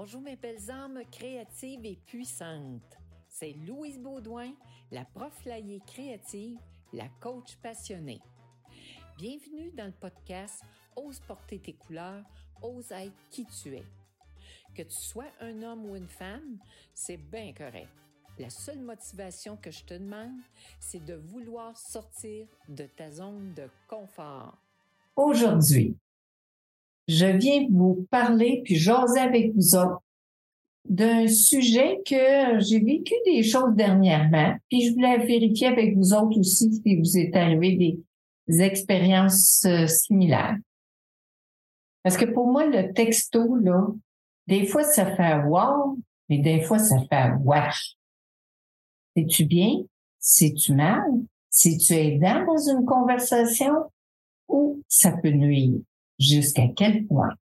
Bonjour 0.00 0.20
mes 0.20 0.36
belles 0.36 0.70
âmes 0.70 1.02
créatives 1.10 1.84
et 1.84 1.98
puissantes. 2.06 2.96
C'est 3.28 3.56
Louise 3.66 3.98
Baudouin, 3.98 4.52
la 4.92 5.04
prof 5.04 5.34
créative, 5.88 6.56
la 6.92 7.08
coach 7.20 7.56
passionnée. 7.56 8.20
Bienvenue 9.16 9.72
dans 9.72 9.86
le 9.86 9.92
podcast 9.92 10.62
Ose 10.94 11.18
porter 11.26 11.58
tes 11.58 11.72
couleurs, 11.72 12.22
ose 12.62 12.92
être 12.92 13.12
qui 13.32 13.44
tu 13.46 13.74
es. 13.74 13.82
Que 14.72 14.82
tu 14.82 14.94
sois 14.94 15.32
un 15.40 15.64
homme 15.64 15.90
ou 15.90 15.96
une 15.96 16.06
femme, 16.06 16.60
c'est 16.94 17.16
bien 17.16 17.52
correct. 17.52 17.90
La 18.38 18.50
seule 18.50 18.78
motivation 18.78 19.56
que 19.56 19.72
je 19.72 19.82
te 19.82 19.94
demande, 19.94 20.38
c'est 20.78 21.04
de 21.04 21.14
vouloir 21.14 21.76
sortir 21.76 22.46
de 22.68 22.84
ta 22.86 23.10
zone 23.10 23.52
de 23.54 23.68
confort. 23.88 24.56
Aujourd'hui, 25.16 25.96
je 27.08 27.26
viens 27.26 27.66
vous 27.70 28.06
parler 28.10 28.60
puis 28.64 28.76
jaser 28.76 29.18
avec 29.18 29.54
vous 29.54 29.74
autres 29.74 30.02
d'un 30.84 31.26
sujet 31.26 32.00
que 32.06 32.60
j'ai 32.60 32.80
vécu 32.80 33.14
des 33.26 33.42
choses 33.42 33.74
dernièrement, 33.74 34.54
puis 34.68 34.86
je 34.86 34.94
voulais 34.94 35.18
vérifier 35.18 35.66
avec 35.66 35.96
vous 35.96 36.14
autres 36.14 36.38
aussi 36.38 36.72
si 36.72 36.96
vous 36.96 37.18
êtes 37.18 37.36
arrivé 37.36 37.98
des 38.46 38.62
expériences 38.62 39.64
euh, 39.66 39.86
similaires. 39.86 40.56
Parce 42.02 42.16
que 42.16 42.24
pour 42.24 42.46
moi, 42.50 42.64
le 42.64 42.92
texto, 42.94 43.56
là, 43.56 43.86
des 44.46 44.66
fois, 44.66 44.82
ça 44.84 45.14
fait 45.14 45.42
wow, 45.44 45.98
mais 46.30 46.38
des 46.38 46.62
fois, 46.62 46.78
ça 46.78 46.96
fait 47.00 47.32
wesh. 47.44 47.96
C'est-tu 49.14 49.44
bien? 49.44 49.82
C'est-tu 50.18 50.74
mal? 50.74 51.04
C'est-tu 51.50 51.92
aidant 51.92 52.46
dans 52.46 52.70
une 52.70 52.86
conversation? 52.86 53.74
Ou 54.48 54.82
ça 54.88 55.12
peut 55.12 55.30
nuire? 55.30 55.80
Jusqu'à 56.18 56.68
quel 56.68 57.06
point? 57.06 57.34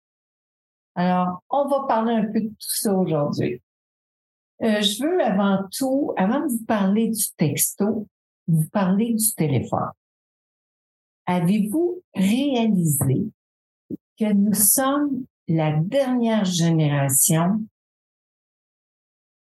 Alors, 0.95 1.43
on 1.49 1.67
va 1.67 1.85
parler 1.87 2.13
un 2.13 2.25
peu 2.25 2.41
de 2.41 2.47
tout 2.47 2.55
ça 2.59 2.93
aujourd'hui. 2.93 3.61
Euh, 4.63 4.81
je 4.81 5.03
veux 5.03 5.23
avant 5.23 5.67
tout, 5.71 6.13
avant 6.17 6.41
de 6.41 6.47
vous 6.47 6.65
parler 6.65 7.09
du 7.09 7.23
texto, 7.37 8.07
vous 8.47 8.69
parler 8.69 9.13
du 9.13 9.33
téléphone. 9.35 9.91
Avez-vous 11.27 12.01
réalisé 12.15 13.27
que 14.17 14.33
nous 14.33 14.53
sommes 14.53 15.25
la 15.47 15.73
dernière 15.73 16.45
génération 16.45 17.63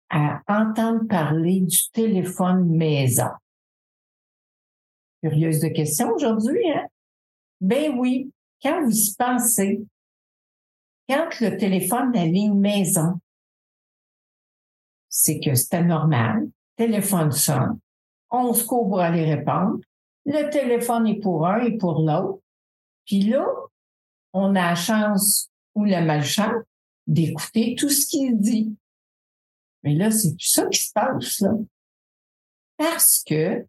à 0.10 0.42
entendre 0.48 1.08
parler 1.08 1.62
du 1.62 1.90
téléphone 1.92 2.70
maison? 2.70 3.30
Curieuse 5.24 5.60
de 5.60 5.70
question 5.70 6.12
aujourd'hui, 6.14 6.70
hein? 6.72 6.88
Ben 7.62 7.98
oui, 7.98 8.32
quand 8.62 8.84
vous 8.84 8.96
y 8.96 9.16
pensez, 9.16 9.86
quand 11.10 11.40
le 11.40 11.58
téléphone 11.58 12.14
la 12.14 12.26
ligne 12.26 12.58
maison, 12.58 13.20
c'est 15.10 15.40
que 15.40 15.56
c'est 15.56 15.76
anormal, 15.76 16.50
téléphone 16.76 17.32
sonne, 17.32 17.80
on 18.30 18.54
se 18.54 18.66
court 18.66 19.00
à 19.00 19.08
aller 19.08 19.36
répondre, 19.36 19.80
le 20.26 20.50
téléphone 20.50 21.08
est 21.08 21.20
pour 21.20 21.48
un 21.48 21.64
et 21.64 21.78
pour 21.78 22.02
l'autre, 22.02 22.42
puis 23.06 23.24
là, 23.24 23.46
on 24.34 24.56
a 24.56 24.70
la 24.70 24.76
chance 24.76 25.50
ou 25.76 25.84
la 25.84 26.02
malchance 26.02 26.64
d'écouter 27.08 27.76
tout 27.78 27.90
ce 27.90 28.06
qu'il 28.06 28.40
dit. 28.40 28.76
Mais 29.84 29.96
là, 29.96 30.12
c'est 30.12 30.32
tout 30.32 30.46
ça 30.46 30.68
qui 30.68 30.80
se 30.80 30.92
passe, 30.94 31.40
là. 31.40 31.52
Parce 32.78 33.24
que 33.24 33.66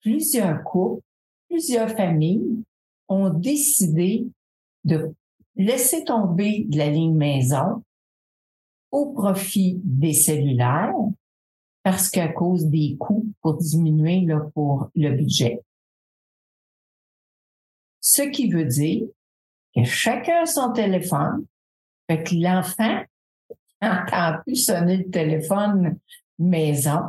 plusieurs 0.00 0.62
couples, 0.62 1.02
plusieurs 1.48 1.90
familles 1.90 2.62
ont 3.14 3.30
décidé 3.30 4.26
de 4.84 5.14
laisser 5.56 6.04
tomber 6.04 6.64
de 6.68 6.78
la 6.78 6.90
ligne 6.90 7.16
maison 7.16 7.82
au 8.90 9.12
profit 9.12 9.80
des 9.82 10.12
cellulaires 10.12 10.94
parce 11.82 12.08
qu'à 12.08 12.28
cause 12.28 12.66
des 12.66 12.96
coûts 12.98 13.32
pour 13.42 13.56
diminuer 13.56 14.22
là, 14.22 14.40
pour 14.54 14.90
le 14.94 15.10
budget. 15.10 15.60
Ce 18.00 18.22
qui 18.22 18.50
veut 18.50 18.64
dire 18.64 19.06
que 19.74 19.84
chacun 19.84 20.42
a 20.42 20.46
son 20.46 20.72
téléphone, 20.72 21.46
fait 22.08 22.22
que 22.22 22.34
l'enfant 22.34 23.02
n'entend 23.82 24.38
plus 24.44 24.56
sonner 24.56 24.98
le 24.98 25.10
téléphone 25.10 25.98
maison, 26.38 27.00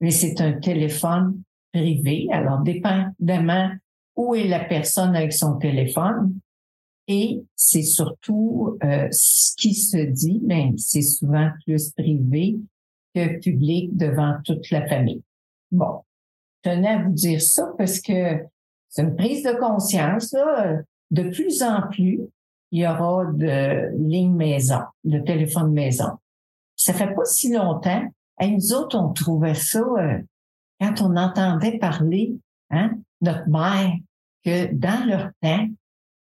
mais 0.00 0.10
c'est 0.10 0.40
un 0.40 0.54
téléphone 0.54 1.42
privé. 1.72 2.28
Alors, 2.30 2.60
dépendamment 2.60 3.70
où 4.16 4.34
est 4.34 4.48
la 4.48 4.64
personne 4.64 5.16
avec 5.16 5.32
son 5.32 5.56
téléphone, 5.56 6.34
et 7.08 7.42
c'est 7.56 7.82
surtout 7.82 8.78
euh, 8.84 9.08
ce 9.10 9.54
qui 9.56 9.74
se 9.74 9.96
dit, 9.96 10.40
mais 10.44 10.72
c'est 10.76 11.02
souvent 11.02 11.50
plus 11.64 11.90
privé 11.92 12.58
que 13.14 13.38
public 13.38 13.96
devant 13.96 14.36
toute 14.44 14.70
la 14.70 14.86
famille. 14.86 15.22
Bon, 15.70 16.02
je 16.64 16.70
tenais 16.70 16.88
à 16.88 17.02
vous 17.02 17.12
dire 17.12 17.42
ça 17.42 17.72
parce 17.76 18.00
que 18.00 18.38
c'est 18.88 19.02
une 19.02 19.16
prise 19.16 19.42
de 19.42 19.58
conscience. 19.58 20.32
Là. 20.32 20.82
De 21.10 21.28
plus 21.28 21.62
en 21.62 21.88
plus, 21.90 22.20
il 22.70 22.80
y 22.80 22.86
aura 22.86 23.26
de 23.26 23.94
lignes 23.98 24.34
maison, 24.34 24.80
de 25.04 25.18
téléphone 25.18 25.72
maison. 25.72 26.18
Ça 26.76 26.94
fait 26.94 27.14
pas 27.14 27.24
si 27.24 27.52
longtemps. 27.52 28.04
Et 28.40 28.50
nous 28.50 28.72
autres, 28.72 28.98
on 28.98 29.12
trouvait 29.12 29.54
ça 29.54 29.80
euh, 29.80 30.18
quand 30.80 31.02
on 31.02 31.16
entendait 31.16 31.78
parler, 31.78 32.34
hein, 32.70 32.92
notre 33.22 33.48
mère, 33.48 33.92
que 34.44 34.72
dans 34.74 35.06
leur 35.06 35.30
temps, 35.40 35.68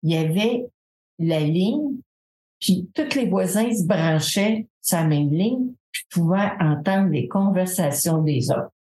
il 0.02 0.12
y 0.12 0.16
avait 0.16 0.66
la 1.18 1.40
ligne, 1.40 2.00
puis 2.60 2.90
tous 2.94 3.14
les 3.14 3.28
voisins 3.28 3.72
se 3.72 3.86
branchaient 3.86 4.66
sur 4.80 4.98
la 4.98 5.04
même 5.04 5.30
ligne, 5.30 5.72
puis 5.90 6.04
pouvaient 6.10 6.52
entendre 6.60 7.08
les 7.10 7.28
conversations 7.28 8.22
des 8.22 8.50
autres. 8.50 8.72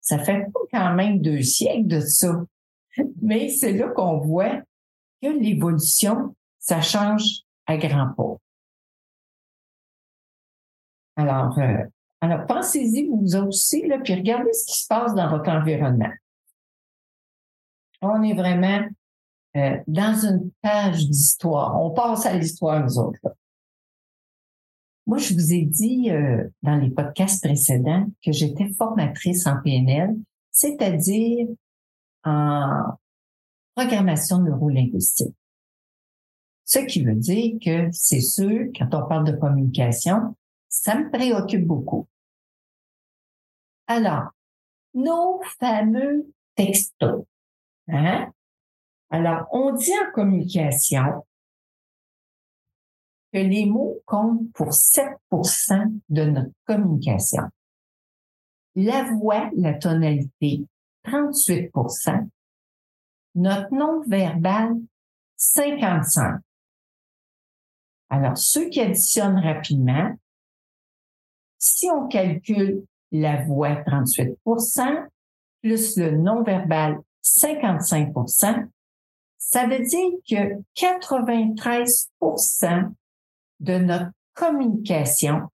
Ça 0.00 0.18
fait 0.18 0.46
pas 0.52 0.60
quand 0.72 0.94
même 0.94 1.20
deux 1.20 1.42
siècles 1.42 1.86
de 1.86 2.00
ça. 2.00 2.44
Mais 3.22 3.48
c'est 3.48 3.72
là 3.72 3.88
qu'on 3.88 4.18
voit 4.18 4.60
que 5.22 5.28
l'évolution, 5.28 6.34
ça 6.58 6.80
change 6.80 7.42
à 7.66 7.76
grands 7.76 8.12
pas. 8.16 8.36
Alors, 11.16 11.58
euh, 11.58 11.84
alors 12.20 12.46
pensez-y 12.46 13.06
vous 13.06 13.36
aussi, 13.36 13.86
là, 13.86 13.98
puis 13.98 14.14
regardez 14.14 14.52
ce 14.52 14.66
qui 14.66 14.80
se 14.80 14.86
passe 14.88 15.14
dans 15.14 15.30
votre 15.30 15.50
environnement. 15.50 16.10
On 18.02 18.22
est 18.22 18.34
vraiment 18.34 18.88
euh, 19.56 19.78
dans 19.86 20.26
une 20.26 20.50
page 20.60 21.06
d'histoire. 21.06 21.80
On 21.80 21.90
passe 21.90 22.26
à 22.26 22.36
l'histoire, 22.36 22.82
nous 22.82 22.98
autres. 22.98 23.36
Moi, 25.06 25.18
je 25.18 25.34
vous 25.34 25.52
ai 25.52 25.62
dit 25.62 26.10
euh, 26.10 26.48
dans 26.62 26.76
les 26.76 26.90
podcasts 26.90 27.42
précédents 27.42 28.06
que 28.24 28.32
j'étais 28.32 28.72
formatrice 28.74 29.46
en 29.46 29.60
PNL, 29.62 30.16
c'est-à-dire 30.50 31.48
en 32.24 32.96
programmation 33.74 34.38
neurolinguistique. 34.38 35.34
Ce 36.64 36.78
qui 36.78 37.04
veut 37.04 37.14
dire 37.14 37.56
que 37.64 37.88
c'est 37.92 38.20
sûr, 38.20 38.68
quand 38.76 38.94
on 38.94 39.08
parle 39.08 39.26
de 39.26 39.36
communication, 39.36 40.36
ça 40.68 40.98
me 40.98 41.10
préoccupe 41.10 41.66
beaucoup. 41.66 42.06
Alors, 43.86 44.30
nos 44.94 45.40
fameux 45.58 46.26
textos. 46.54 47.24
Hein? 47.88 48.32
Alors, 49.10 49.46
on 49.52 49.72
dit 49.72 49.92
en 49.92 50.10
communication 50.12 51.24
que 53.32 53.38
les 53.38 53.66
mots 53.66 54.00
comptent 54.06 54.50
pour 54.52 54.68
7% 54.68 56.00
de 56.08 56.24
notre 56.24 56.52
communication. 56.66 57.42
La 58.74 59.04
voix, 59.04 59.50
la 59.54 59.74
tonalité, 59.74 60.66
38% 61.04 62.28
Notre 63.34 63.74
nom 63.74 64.02
verbal, 64.06 64.76
55 65.36 66.40
Alors, 68.08 68.38
ceux 68.38 68.68
qui 68.68 68.80
additionnent 68.80 69.38
rapidement, 69.38 70.14
si 71.58 71.88
on 71.90 72.08
calcule 72.08 72.84
la 73.10 73.44
voix 73.44 73.74
38% 73.82 75.06
plus 75.60 75.96
le 75.96 76.16
non 76.16 76.42
verbal 76.42 77.00
55% 77.22 78.68
ça 79.44 79.66
veut 79.66 79.84
dire 79.84 80.12
que 80.26 80.62
93% 80.76 82.94
de 83.60 83.78
notre 83.78 84.12
communication 84.32 85.50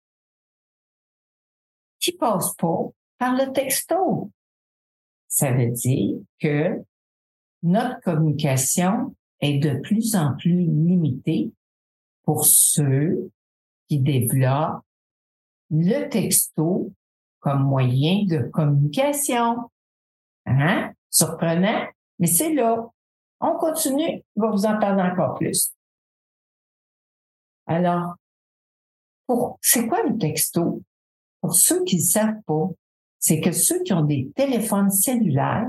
qui 2.00 2.10
passe 2.12 2.56
pas 2.56 2.88
par 3.18 3.36
le 3.36 3.52
texto. 3.52 4.32
Ça 5.28 5.52
veut 5.52 5.70
dire 5.70 6.18
que 6.40 6.82
notre 7.62 8.00
communication 8.00 9.14
est 9.40 9.58
de 9.58 9.78
plus 9.78 10.16
en 10.16 10.34
plus 10.38 10.64
limitée 10.64 11.52
pour 12.24 12.46
ceux 12.46 13.30
qui 13.88 14.00
développent 14.00 14.82
le 15.70 16.08
texto 16.08 16.92
comme 17.38 17.62
moyen 17.62 18.24
de 18.24 18.38
communication. 18.50 19.70
Hein? 20.46 20.92
Surprenant, 21.14 21.86
mais 22.18 22.26
c'est 22.26 22.52
là. 22.52 22.90
On 23.40 23.56
continue, 23.56 24.24
je 24.36 24.42
vais 24.42 24.48
vous 24.48 24.66
en 24.66 24.80
parler 24.80 25.02
encore 25.02 25.34
plus. 25.34 25.72
Alors, 27.66 28.16
pour, 29.26 29.58
c'est 29.62 29.86
quoi 29.86 30.02
le 30.02 30.18
texto? 30.18 30.82
Pour 31.40 31.54
ceux 31.54 31.84
qui 31.84 31.96
ne 31.96 32.02
savent 32.02 32.42
pas, 32.46 32.68
c'est 33.20 33.40
que 33.40 33.52
ceux 33.52 33.80
qui 33.84 33.92
ont 33.92 34.02
des 34.02 34.32
téléphones 34.34 34.90
cellulaires, 34.90 35.68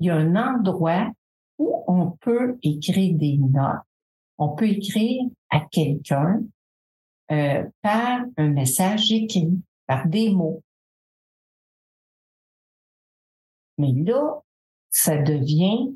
il 0.00 0.06
y 0.06 0.10
a 0.10 0.16
un 0.16 0.36
endroit 0.36 1.10
où 1.58 1.82
on 1.86 2.10
peut 2.10 2.58
écrire 2.62 3.16
des 3.16 3.38
notes. 3.38 3.80
On 4.36 4.50
peut 4.50 4.68
écrire 4.68 5.30
à 5.48 5.60
quelqu'un 5.60 6.42
euh, 7.30 7.64
par 7.80 8.20
un 8.36 8.48
message 8.48 9.10
écrit, 9.12 9.62
par 9.86 10.06
des 10.06 10.28
mots. 10.28 10.62
Mais 13.82 13.92
là, 14.04 14.40
ça 14.90 15.16
devient, 15.16 15.92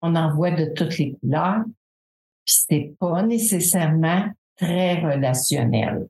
on 0.00 0.16
envoie 0.16 0.50
de 0.50 0.72
toutes 0.74 0.96
les 0.96 1.12
couleurs, 1.12 1.62
puis 2.46 2.54
c'est 2.68 2.94
pas 2.98 3.22
nécessairement 3.22 4.30
très 4.56 4.94
relationnel. 5.02 6.08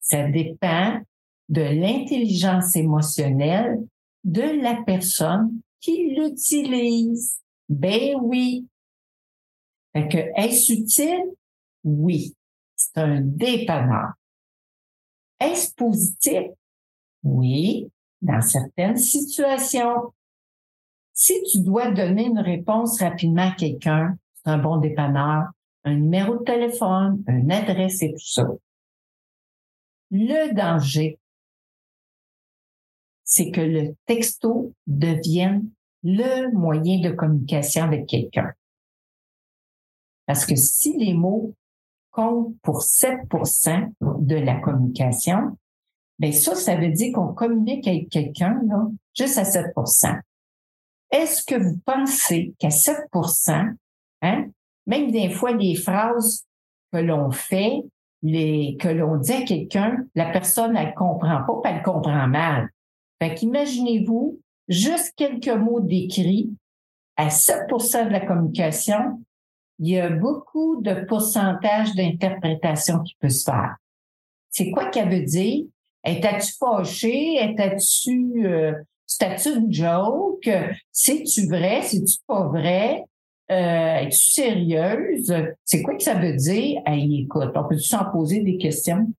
Ça 0.00 0.28
dépend 0.28 1.00
de 1.48 1.62
l'intelligence 1.62 2.76
émotionnelle 2.76 3.78
de 4.22 4.62
la 4.62 4.80
personne 4.84 5.60
qui 5.80 6.14
l'utilise. 6.14 7.40
Ben 7.68 8.16
oui. 8.22 8.68
Fait 9.92 10.06
que 10.06 10.18
est-ce 10.40 10.72
utile? 10.72 11.32
Oui. 11.82 12.36
C'est 12.76 12.98
un 12.98 13.20
dépanneur. 13.22 14.12
Est-ce 15.40 15.74
positif? 15.74 16.44
Oui, 17.24 17.90
dans 18.22 18.40
certaines 18.40 18.96
situations. 18.96 20.12
Si 21.12 21.42
tu 21.42 21.60
dois 21.60 21.90
donner 21.90 22.26
une 22.26 22.38
réponse 22.38 23.00
rapidement 23.00 23.50
à 23.50 23.54
quelqu'un, 23.54 24.16
c'est 24.34 24.50
un 24.50 24.58
bon 24.58 24.78
dépanneur, 24.78 25.44
un 25.84 25.94
numéro 25.94 26.38
de 26.38 26.44
téléphone, 26.44 27.22
une 27.28 27.52
adresse 27.52 28.00
et 28.02 28.12
tout 28.12 28.24
ça. 28.24 28.46
Le 30.10 30.54
danger, 30.54 31.18
c'est 33.24 33.50
que 33.50 33.60
le 33.60 33.94
texto 34.06 34.72
devienne 34.86 35.68
le 36.02 36.50
moyen 36.52 37.00
de 37.00 37.10
communication 37.10 37.84
avec 37.84 38.06
quelqu'un. 38.06 38.52
Parce 40.26 40.44
que 40.44 40.56
si 40.56 40.96
les 40.96 41.14
mots 41.14 41.54
comptent 42.10 42.54
pour 42.62 42.82
7% 42.82 43.92
de 44.00 44.36
la 44.36 44.60
communication, 44.60 45.56
ben 46.22 46.32
ça, 46.32 46.54
ça 46.54 46.76
veut 46.76 46.90
dire 46.90 47.12
qu'on 47.12 47.34
communique 47.34 47.88
avec 47.88 48.08
quelqu'un, 48.08 48.60
là, 48.68 48.86
juste 49.12 49.38
à 49.38 49.42
7% 49.42 50.20
Est-ce 51.10 51.44
que 51.44 51.60
vous 51.60 51.78
pensez 51.84 52.54
qu'à 52.60 52.68
7% 52.68 53.74
hein, 54.22 54.46
même 54.86 55.10
des 55.10 55.30
fois, 55.30 55.52
les 55.52 55.74
phrases 55.74 56.46
que 56.92 56.98
l'on 56.98 57.32
fait, 57.32 57.82
que 58.22 58.88
l'on 58.88 59.16
dit 59.16 59.32
à 59.32 59.42
quelqu'un, 59.42 60.04
la 60.14 60.30
personne, 60.30 60.76
elle 60.76 60.94
comprend 60.94 61.42
pas, 61.42 61.70
elle 61.70 61.82
comprend 61.82 62.28
mal. 62.28 62.68
Fait 63.20 63.34
qu'imaginez-vous, 63.34 64.40
juste 64.68 65.14
quelques 65.16 65.48
mots 65.48 65.80
décrits 65.80 66.50
à 67.16 67.28
7% 67.30 68.06
de 68.06 68.12
la 68.12 68.24
communication, 68.24 69.20
il 69.80 69.88
y 69.88 69.98
a 69.98 70.08
beaucoup 70.08 70.80
de 70.82 71.04
pourcentage 71.06 71.96
d'interprétation 71.96 73.00
qui 73.00 73.16
peut 73.18 73.28
se 73.28 73.42
faire. 73.42 73.76
C'est 74.50 74.70
quoi 74.70 74.88
qu'elle 74.90 75.10
veut 75.10 75.24
dire? 75.24 75.64
Étais-tu 76.04 76.52
fâché? 76.58 77.36
Étais-tu, 77.42 78.46
euh, 78.46 78.74
c'était-tu 79.06 79.56
une 79.56 79.72
joke? 79.72 80.50
C'est-tu 80.90 81.46
vrai? 81.46 81.82
C'est-tu 81.82 82.18
pas 82.26 82.48
vrai? 82.48 83.04
Euh, 83.50 83.96
Es-tu 83.96 84.16
sérieuse? 84.16 85.34
C'est 85.64 85.82
quoi 85.82 85.94
que 85.94 86.02
ça 86.02 86.14
veut 86.14 86.34
dire? 86.34 86.80
Hey, 86.86 87.22
écoute, 87.22 87.52
on 87.54 87.68
peut 87.68 87.78
s'en 87.78 88.10
poser 88.10 88.40
des 88.40 88.58
questions? 88.58 89.12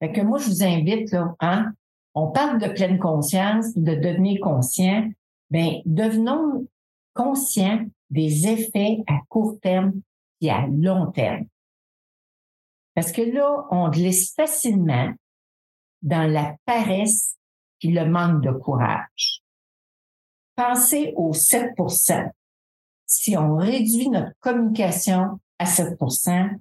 Fait 0.00 0.12
que 0.12 0.22
moi, 0.22 0.38
je 0.38 0.46
vous 0.46 0.62
invite, 0.62 1.10
là, 1.12 1.34
hein? 1.40 1.72
On 2.14 2.28
parle 2.28 2.60
de 2.60 2.68
pleine 2.68 2.98
conscience, 2.98 3.76
de 3.76 3.94
devenir 3.94 4.40
conscient. 4.40 5.08
Ben, 5.50 5.80
devenons 5.84 6.66
conscients 7.14 7.84
des 8.08 8.48
effets 8.48 8.98
à 9.06 9.18
court 9.28 9.58
terme 9.60 10.00
et 10.40 10.50
à 10.50 10.66
long 10.66 11.10
terme. 11.12 11.46
Parce 12.94 13.12
que 13.12 13.22
là, 13.22 13.66
on 13.70 13.88
glisse 13.88 14.34
facilement 14.34 15.12
dans 16.02 16.30
la 16.30 16.56
paresse 16.64 17.36
et 17.82 17.90
le 17.90 18.04
manque 18.08 18.42
de 18.42 18.50
courage. 18.50 19.42
Pensez 20.56 21.12
aux 21.16 21.32
7% 21.32 22.30
Si 23.06 23.36
on 23.36 23.56
réduit 23.56 24.08
notre 24.08 24.32
communication 24.40 25.40
à 25.58 25.64
7% 25.64 26.58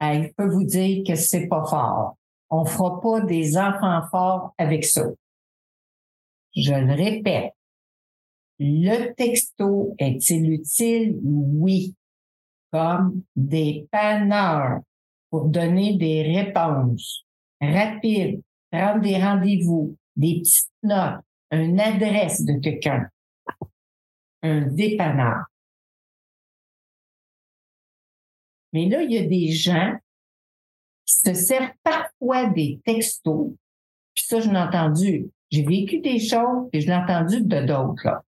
je 0.00 0.32
peux 0.36 0.48
vous 0.48 0.64
dire 0.64 1.02
que 1.06 1.14
c'est 1.14 1.48
pas 1.48 1.64
fort. 1.66 2.16
On 2.50 2.64
fera 2.64 3.00
pas 3.00 3.20
des 3.20 3.56
enfants 3.58 4.02
forts 4.10 4.54
avec 4.58 4.84
ça. 4.84 5.04
Je 6.56 6.72
le 6.72 6.94
répète, 6.94 7.52
le 8.58 9.12
texto 9.14 9.94
est-il 9.98 10.52
utile? 10.52 11.18
Oui. 11.22 11.94
Comme 12.72 13.22
des 13.34 13.88
panneurs 13.90 14.80
pour 15.30 15.46
donner 15.46 15.96
des 15.96 16.22
réponses 16.22 17.26
rapides, 17.60 18.42
prendre 18.70 19.00
des 19.00 19.22
rendez-vous, 19.22 19.96
des 20.16 20.40
petites 20.40 20.72
notes, 20.82 21.24
une 21.50 21.80
adresse 21.80 22.44
de 22.44 22.54
quelqu'un, 22.60 23.08
un 24.42 24.62
dépanneur. 24.62 25.44
Mais 28.72 28.88
là, 28.88 29.02
il 29.02 29.12
y 29.12 29.18
a 29.18 29.26
des 29.26 29.50
gens 29.50 29.96
qui 31.06 31.14
se 31.14 31.34
servent 31.34 31.72
parfois 31.82 32.46
des 32.46 32.80
textos, 32.84 33.52
puis 34.14 34.24
ça, 34.26 34.40
je 34.40 34.50
l'ai 34.50 34.58
entendu. 34.58 35.30
J'ai 35.50 35.64
vécu 35.64 36.00
des 36.00 36.18
choses, 36.18 36.68
et 36.72 36.80
je 36.80 36.86
l'ai 36.86 36.94
entendu 36.94 37.40
de 37.42 37.60
d'autres, 37.64 38.22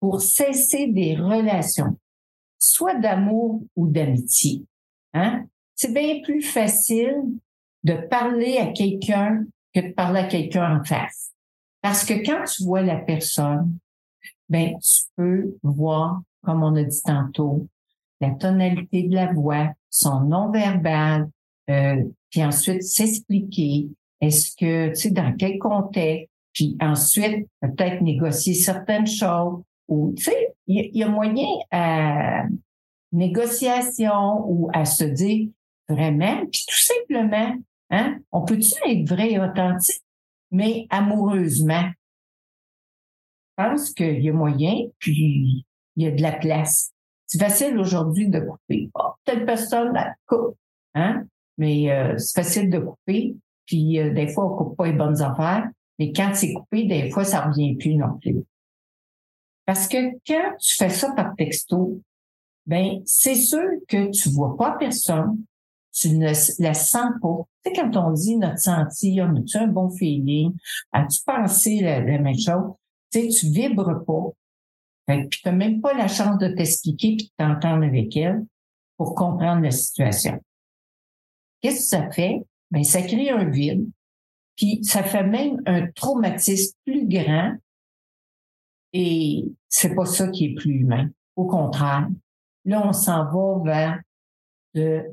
pour 0.00 0.22
cesser 0.22 0.86
des 0.86 1.14
relations, 1.14 1.98
soit 2.58 2.94
d'amour 2.94 3.62
ou 3.76 3.86
d'amitié. 3.86 4.64
Hein? 5.12 5.46
C'est 5.82 5.94
bien 5.94 6.20
plus 6.22 6.42
facile 6.42 7.22
de 7.84 7.94
parler 7.94 8.58
à 8.58 8.66
quelqu'un 8.66 9.46
que 9.74 9.80
de 9.80 9.94
parler 9.94 10.20
à 10.20 10.24
quelqu'un 10.24 10.78
en 10.78 10.84
face. 10.84 11.32
Parce 11.80 12.04
que 12.04 12.22
quand 12.22 12.44
tu 12.44 12.64
vois 12.64 12.82
la 12.82 12.96
personne, 12.96 13.78
ben, 14.50 14.74
tu 14.78 15.04
peux 15.16 15.56
voir, 15.62 16.20
comme 16.44 16.62
on 16.62 16.76
a 16.76 16.82
dit 16.82 17.00
tantôt, 17.02 17.66
la 18.20 18.32
tonalité 18.32 19.04
de 19.04 19.14
la 19.14 19.32
voix, 19.32 19.72
son 19.88 20.20
nom 20.24 20.50
verbal, 20.50 21.30
euh, 21.70 22.04
puis 22.28 22.44
ensuite 22.44 22.82
s'expliquer. 22.82 23.88
Est-ce 24.20 24.54
que, 24.54 24.90
tu 24.90 24.96
sais, 24.96 25.10
dans 25.12 25.34
quel 25.34 25.58
contexte? 25.58 26.28
Puis 26.52 26.76
ensuite, 26.82 27.48
peut-être 27.62 28.02
négocier 28.02 28.52
certaines 28.52 29.06
choses. 29.06 29.62
Ou, 29.88 30.12
tu 30.14 30.24
sais, 30.24 30.54
il 30.66 30.90
y, 30.94 31.02
a 31.02 31.08
moyen 31.08 31.48
à 31.70 32.44
négociation 33.12 34.44
ou 34.46 34.68
à 34.74 34.84
se 34.84 35.04
dire 35.04 35.48
vraiment, 35.90 36.46
puis 36.46 36.64
tout 36.66 36.80
simplement, 36.80 37.56
hein, 37.90 38.18
on 38.32 38.44
peut-tu 38.44 38.74
être 38.86 39.08
vrai 39.08 39.32
et 39.32 39.40
authentique, 39.40 40.02
mais 40.50 40.86
amoureusement? 40.90 41.90
Je 43.58 43.64
pense 43.64 43.92
qu'il 43.92 44.22
y 44.22 44.28
a 44.28 44.32
moyen, 44.32 44.86
puis 44.98 45.64
il 45.96 46.04
y 46.04 46.06
a 46.06 46.10
de 46.10 46.22
la 46.22 46.32
place. 46.32 46.92
C'est 47.26 47.38
facile 47.38 47.78
aujourd'hui 47.78 48.28
de 48.28 48.40
couper. 48.40 48.90
Oh, 48.94 49.12
telle 49.24 49.44
personne, 49.44 49.92
la 49.92 50.14
coupe, 50.26 50.56
hein? 50.94 51.24
Mais 51.58 51.90
euh, 51.90 52.16
c'est 52.16 52.42
facile 52.42 52.70
de 52.70 52.78
couper. 52.78 53.36
Puis 53.66 54.00
euh, 54.00 54.12
des 54.12 54.28
fois, 54.28 54.46
on 54.46 54.56
coupe 54.56 54.76
pas 54.76 54.86
les 54.86 54.94
bonnes 54.94 55.20
affaires. 55.20 55.68
Mais 55.98 56.12
quand 56.12 56.32
c'est 56.34 56.54
coupé, 56.54 56.86
des 56.86 57.10
fois, 57.10 57.24
ça 57.24 57.42
revient 57.42 57.76
plus 57.76 57.94
non 57.94 58.18
plus. 58.18 58.42
Parce 59.66 59.86
que 59.86 59.98
quand 60.26 60.56
tu 60.58 60.74
fais 60.76 60.88
ça 60.88 61.12
par 61.12 61.36
texto, 61.36 62.00
ben 62.66 63.02
c'est 63.04 63.34
sûr 63.34 63.68
que 63.86 64.10
tu 64.10 64.30
vois 64.30 64.56
pas 64.56 64.72
personne, 64.72 65.44
tu 65.92 66.16
ne 66.16 66.32
la 66.62 66.74
sens 66.74 67.10
pas. 67.20 67.38
Tu 67.64 67.70
sais, 67.70 67.80
quand 67.80 67.96
on 67.96 68.12
dit 68.12 68.36
notre 68.36 68.58
senti, 68.58 69.20
on 69.22 69.36
a-tu 69.36 69.56
un 69.56 69.66
bon 69.66 69.90
feeling? 69.90 70.52
As-tu 70.92 71.20
pensé 71.24 71.80
la, 71.80 72.00
même 72.00 72.38
chose? 72.38 72.74
Tu 73.12 73.20
sais, 73.20 73.28
tu 73.28 73.46
vibres 73.52 74.04
pas. 74.04 74.30
puis 75.06 75.28
tu 75.28 75.40
n'as 75.46 75.52
même 75.52 75.80
pas 75.80 75.94
la 75.94 76.08
chance 76.08 76.38
de 76.38 76.48
t'expliquer 76.48 77.16
puis 77.16 77.26
de 77.26 77.32
t'entendre 77.44 77.84
avec 77.84 78.16
elle 78.16 78.44
pour 78.96 79.14
comprendre 79.14 79.62
la 79.62 79.70
situation. 79.70 80.40
Qu'est-ce 81.60 81.76
que 81.76 82.02
ça 82.02 82.10
fait? 82.10 82.42
Ben, 82.70 82.84
ça 82.84 83.02
crée 83.02 83.30
un 83.30 83.44
vide, 83.44 83.88
puis 84.56 84.84
ça 84.84 85.02
fait 85.02 85.24
même 85.24 85.60
un 85.66 85.90
traumatisme 85.90 86.76
plus 86.84 87.08
grand. 87.08 87.56
Et 88.92 89.44
c'est 89.68 89.94
pas 89.94 90.06
ça 90.06 90.28
qui 90.28 90.46
est 90.46 90.54
plus 90.54 90.80
humain. 90.80 91.08
Au 91.36 91.46
contraire, 91.46 92.08
là, 92.64 92.86
on 92.86 92.92
s'en 92.92 93.24
va 93.24 93.62
vers 93.64 94.00
de 94.74 95.12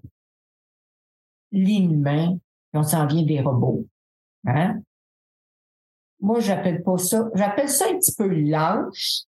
l'inhumain, 1.58 2.38
et 2.74 2.78
on 2.78 2.84
s'en 2.84 3.06
vient 3.06 3.24
des 3.24 3.42
robots. 3.42 3.86
Hein? 4.46 4.80
Moi, 6.20 6.40
j'appelle 6.40 6.84
pas 6.84 6.98
ça, 6.98 7.30
j'appelle 7.36 7.70
ça 7.70 7.86
un 7.90 7.98
petit 7.98 8.16
peu 8.16 8.28
lâche, 8.28 9.24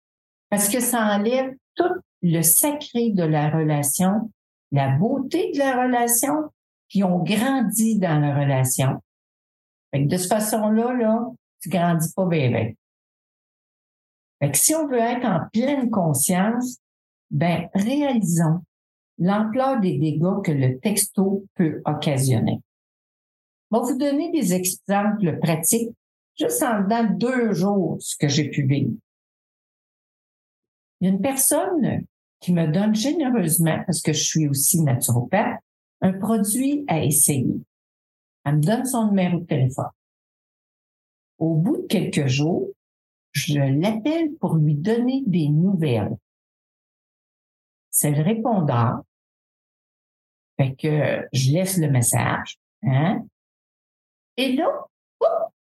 parce 0.49 0.69
que 0.69 0.79
ça 0.79 1.15
enlève 1.15 1.53
tout 1.75 1.93
le 2.21 2.41
sacré 2.41 3.11
de 3.11 3.23
la 3.23 3.49
relation, 3.49 4.31
la 4.71 4.89
beauté 4.97 5.51
de 5.53 5.59
la 5.59 5.83
relation, 5.83 6.51
puis 6.89 7.03
ont 7.03 7.23
grandi 7.23 7.99
dans 7.99 8.19
la 8.19 8.33
relation. 8.33 9.01
de 9.93 10.17
cette 10.17 10.29
façon-là, 10.29 10.93
là, 10.93 11.25
tu 11.61 11.69
grandis 11.69 12.13
pas 12.13 12.25
bien. 12.25 12.73
Fait 14.39 14.51
que 14.51 14.57
si 14.57 14.75
on 14.75 14.87
veut 14.87 14.99
être 14.99 15.25
en 15.25 15.47
pleine 15.51 15.89
conscience, 15.89 16.77
ben, 17.31 17.69
réalisons 17.73 18.61
l'ampleur 19.17 19.79
des 19.79 19.97
dégâts 19.97 20.41
que 20.43 20.51
le 20.51 20.79
texto 20.79 21.45
peut 21.55 21.81
occasionner. 21.85 22.61
Je 23.71 23.77
vais 23.77 23.83
vous 23.83 23.97
donner 23.97 24.31
des 24.31 24.53
exemples 24.53 25.39
pratiques 25.39 25.91
juste 26.39 26.63
en 26.63 26.87
dans 26.87 27.17
deux 27.17 27.53
jours 27.53 27.97
ce 27.99 28.15
que 28.15 28.27
j'ai 28.27 28.49
pu 28.49 28.65
vivre. 28.65 28.93
Il 30.99 31.07
y 31.07 31.11
a 31.11 31.13
une 31.13 31.21
personne 31.21 32.05
qui 32.39 32.53
me 32.53 32.67
donne 32.67 32.95
généreusement, 32.95 33.83
parce 33.85 34.01
que 34.01 34.13
je 34.13 34.23
suis 34.23 34.47
aussi 34.47 34.81
naturopathe, 34.81 35.59
un 36.01 36.13
produit 36.13 36.85
à 36.87 37.03
essayer. 37.03 37.61
Elle 38.45 38.57
me 38.57 38.61
donne 38.61 38.85
son 38.85 39.07
numéro 39.07 39.39
de 39.39 39.45
téléphone. 39.45 39.89
Au 41.39 41.55
bout 41.55 41.77
de 41.77 41.87
quelques 41.87 42.27
jours, 42.27 42.69
je 43.31 43.59
l'appelle 43.59 44.33
pour 44.39 44.55
lui 44.55 44.75
donner 44.75 45.23
des 45.25 45.49
nouvelles. 45.49 46.15
C'est 47.91 48.11
le 48.11 48.23
répondant. 48.23 49.03
Fait 50.57 50.75
que 50.75 51.27
je 51.33 51.51
laisse 51.51 51.77
le 51.77 51.89
message. 51.89 52.57
Hein? 52.83 53.25
Et 54.37 54.53
là, 54.53 54.67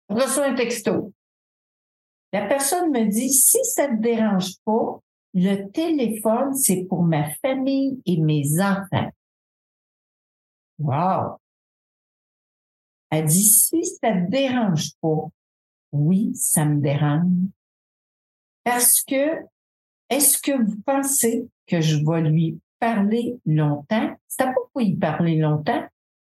je 0.10 0.15
reçois 0.15 0.46
un 0.46 0.55
texto. 0.55 1.13
La 2.34 2.46
personne 2.48 2.91
me 2.91 3.05
dit, 3.05 3.31
si 3.31 3.63
ça 3.63 3.88
ne 3.88 3.98
te 3.98 4.01
dérange 4.01 4.57
pas, 4.65 5.00
le 5.34 5.69
téléphone, 5.72 6.53
c'est 6.53 6.86
pour 6.86 7.03
ma 7.03 7.29
famille 7.36 8.01
et 8.05 8.17
mes 8.17 8.60
enfants. 8.60 9.12
Wow! 10.79 11.38
Elle 13.10 13.25
dit, 13.25 13.43
si 13.43 13.86
ça 13.86 14.12
te 14.13 14.29
dérange 14.29 14.91
pas, 15.01 15.29
oui, 15.91 16.36
ça 16.36 16.65
me 16.65 16.81
dérange. 16.81 17.31
Parce 18.63 19.01
que, 19.01 19.43
est-ce 20.10 20.38
que 20.41 20.51
vous 20.51 20.81
pensez 20.86 21.48
que 21.67 21.79
je 21.79 21.98
vais 21.98 22.29
lui 22.29 22.60
parler 22.79 23.39
longtemps? 23.46 24.12
C'est 24.27 24.46
pas 24.46 24.53
pour 24.74 24.81
y 24.81 24.96
parler 24.96 25.38
longtemps. 25.38 25.84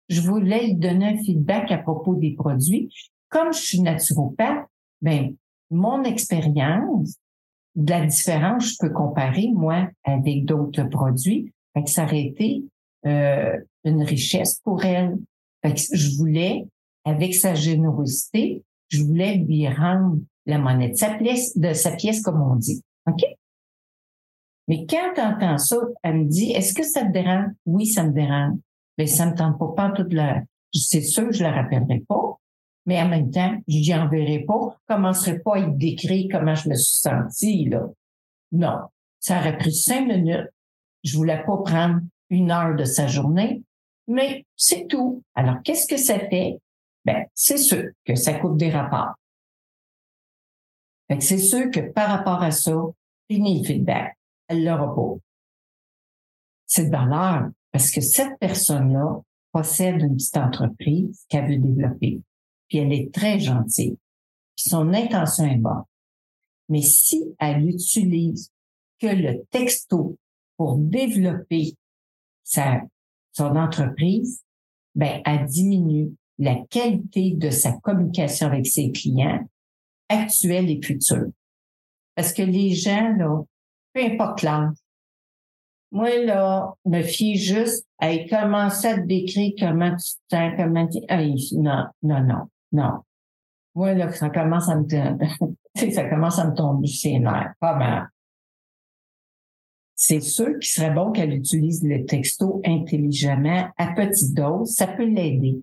Je 0.09 0.21
voulais 0.21 0.67
lui 0.67 0.75
donner 0.75 1.17
un 1.17 1.23
feedback 1.23 1.71
à 1.71 1.77
propos 1.77 2.15
des 2.15 2.31
produits. 2.35 2.89
Comme 3.29 3.53
je 3.53 3.59
suis 3.59 3.81
naturopathe, 3.81 4.65
ben, 5.01 5.35
mon 5.71 6.03
expérience, 6.03 7.17
de 7.75 7.91
la 7.91 8.05
différence, 8.05 8.73
je 8.73 8.75
peux 8.79 8.89
comparer, 8.89 9.49
moi, 9.53 9.87
avec 10.03 10.45
d'autres 10.45 10.83
produits. 10.83 11.51
Fait 11.73 11.83
que 11.83 11.89
ça 11.89 12.03
aurait 12.03 12.23
été 12.23 12.63
euh, 13.05 13.57
une 13.83 14.03
richesse 14.03 14.59
pour 14.63 14.85
elle. 14.85 15.17
Fait 15.63 15.73
que 15.73 15.81
je 15.97 16.17
voulais, 16.17 16.67
avec 17.05 17.33
sa 17.33 17.55
générosité, 17.55 18.63
je 18.89 19.03
voulais 19.03 19.37
lui 19.37 19.67
rendre 19.67 20.19
la 20.45 20.59
monnaie 20.59 20.89
de 20.89 20.95
sa 20.95 21.15
pièce, 21.15 21.57
de 21.57 21.73
sa 21.73 21.91
pièce, 21.95 22.21
comme 22.21 22.41
on 22.41 22.55
dit. 22.55 22.83
OK? 23.07 23.23
Mais 24.67 24.85
quand 24.89 25.13
tu 25.15 25.21
entends 25.21 25.57
ça, 25.57 25.77
elle 26.03 26.19
me 26.19 26.25
dit, 26.25 26.51
est-ce 26.51 26.73
que 26.73 26.83
ça 26.83 27.05
te 27.05 27.11
dérange? 27.11 27.51
Oui, 27.65 27.85
ça 27.85 28.03
me 28.03 28.11
dérange. 28.11 28.57
Mais 28.97 29.07
ça 29.07 29.25
me 29.25 29.35
tente 29.35 29.57
pas, 29.59 29.73
pas 29.75 29.91
toute 29.91 30.13
la, 30.13 30.41
c'est 30.73 31.01
sûr, 31.01 31.31
je 31.31 31.43
la 31.43 31.51
rappellerai 31.51 32.03
pas. 32.07 32.37
Mais 32.85 33.01
en 33.01 33.07
même 33.07 33.31
temps, 33.31 33.55
je 33.67 33.77
n'y 33.77 33.95
enverrai 33.95 34.39
pas, 34.39 34.77
je 34.89 34.93
commencerai 34.93 35.39
pas 35.39 35.55
à 35.55 35.59
y 35.59 35.77
décrire 35.77 36.27
comment 36.31 36.55
je 36.55 36.69
me 36.69 36.75
suis 36.75 36.99
sentie, 36.99 37.65
là? 37.69 37.87
Non. 38.51 38.79
Ça 39.19 39.39
aurait 39.39 39.57
pris 39.57 39.73
cinq 39.73 40.07
minutes. 40.07 40.49
Je 41.03 41.15
voulais 41.15 41.41
pas 41.45 41.57
prendre 41.57 42.01
une 42.29 42.51
heure 42.51 42.75
de 42.75 42.83
sa 42.83 43.07
journée, 43.07 43.63
mais 44.07 44.45
c'est 44.55 44.87
tout. 44.87 45.23
Alors, 45.33 45.61
qu'est-ce 45.63 45.87
que 45.87 45.97
ça 45.97 46.19
fait? 46.19 46.59
Ben, 47.05 47.25
c'est 47.33 47.57
sûr 47.57 47.89
que 48.05 48.15
ça 48.15 48.33
coûte 48.33 48.57
des 48.57 48.69
rapports. 48.69 49.13
c'est 51.19 51.37
sûr 51.37 51.69
que 51.69 51.79
par 51.79 52.09
rapport 52.09 52.41
à 52.41 52.51
ça, 52.51 52.75
fini 53.29 53.59
le 53.59 53.65
feedback. 53.65 54.17
Elle 54.47 54.65
l'aura 54.65 54.95
pas. 54.95 55.15
C'est 56.65 56.85
de 56.85 56.91
valeur 56.91 57.49
parce 57.71 57.91
que 57.91 58.01
cette 58.01 58.37
personne-là 58.39 59.21
possède 59.51 60.01
une 60.01 60.15
petite 60.15 60.37
entreprise 60.37 61.25
qu'elle 61.29 61.47
veut 61.47 61.57
développer. 61.57 62.21
Puis 62.67 62.77
elle 62.79 62.93
est 62.93 63.13
très 63.13 63.39
gentille. 63.39 63.97
Puis 64.55 64.69
son 64.69 64.93
intention 64.93 65.45
est 65.45 65.57
bonne. 65.57 65.83
Mais 66.69 66.81
si 66.81 67.35
elle 67.39 67.67
utilise 67.67 68.51
que 68.99 69.07
le 69.07 69.43
texto 69.51 70.17
pour 70.57 70.77
développer 70.77 71.75
sa, 72.43 72.81
son 73.33 73.55
entreprise, 73.55 74.43
ben, 74.95 75.21
elle 75.25 75.45
diminue 75.45 76.13
la 76.37 76.55
qualité 76.69 77.31
de 77.31 77.49
sa 77.49 77.73
communication 77.73 78.47
avec 78.47 78.65
ses 78.65 78.91
clients 78.91 79.47
actuels 80.09 80.69
et 80.69 80.79
futurs. 80.81 81.31
Parce 82.15 82.33
que 82.33 82.43
les 82.43 82.71
gens, 82.71 83.09
là, 83.17 83.43
peu 83.93 84.03
importe 84.03 84.41
l'âge, 84.41 84.73
moi, 85.93 86.09
là, 86.23 86.73
me 86.85 87.03
fie 87.03 87.37
juste 87.37 87.85
à 87.99 88.17
commencer 88.27 88.87
à 88.87 88.95
te 88.95 89.05
décrire 89.05 89.53
comment 89.59 89.95
tu 89.95 90.13
te 90.27 90.57
comment 90.57 90.87
tu... 90.87 90.99
non, 91.57 91.85
non, 92.01 92.23
non, 92.23 92.49
non. 92.71 92.99
Moi, 93.75 93.93
là, 93.93 94.11
ça 94.11 94.31
commence 94.31 94.69
à 94.69 94.75
me... 94.75 94.87
ça 95.91 96.09
commence 96.09 96.39
à 96.39 96.49
me 96.49 96.55
tomber 96.55 96.87
ses 96.87 97.19
nerfs. 97.19 97.53
Pas 97.59 97.75
mal. 97.75 98.09
C'est 99.95 100.19
sûr 100.19 100.57
qu'il 100.59 100.67
serait 100.67 100.91
bon 100.91 101.11
qu'elle 101.11 101.31
utilise 101.31 101.83
le 101.83 102.05
texto 102.05 102.59
intelligemment 102.65 103.69
à 103.77 103.93
petite 103.93 104.33
dose. 104.33 104.71
Ça 104.71 104.87
peut 104.87 105.05
l'aider. 105.05 105.61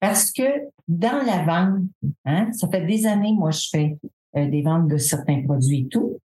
Parce 0.00 0.32
que 0.32 0.42
dans 0.88 1.22
la 1.24 1.44
vente, 1.44 1.84
hein, 2.24 2.50
ça 2.52 2.68
fait 2.68 2.86
des 2.86 3.06
années, 3.06 3.34
moi, 3.34 3.50
je 3.50 3.68
fais 3.70 3.98
euh, 4.36 4.48
des 4.48 4.62
ventes 4.62 4.88
de 4.88 4.96
certains 4.96 5.42
produits 5.42 5.80
et 5.80 5.88
tout. 5.88 6.18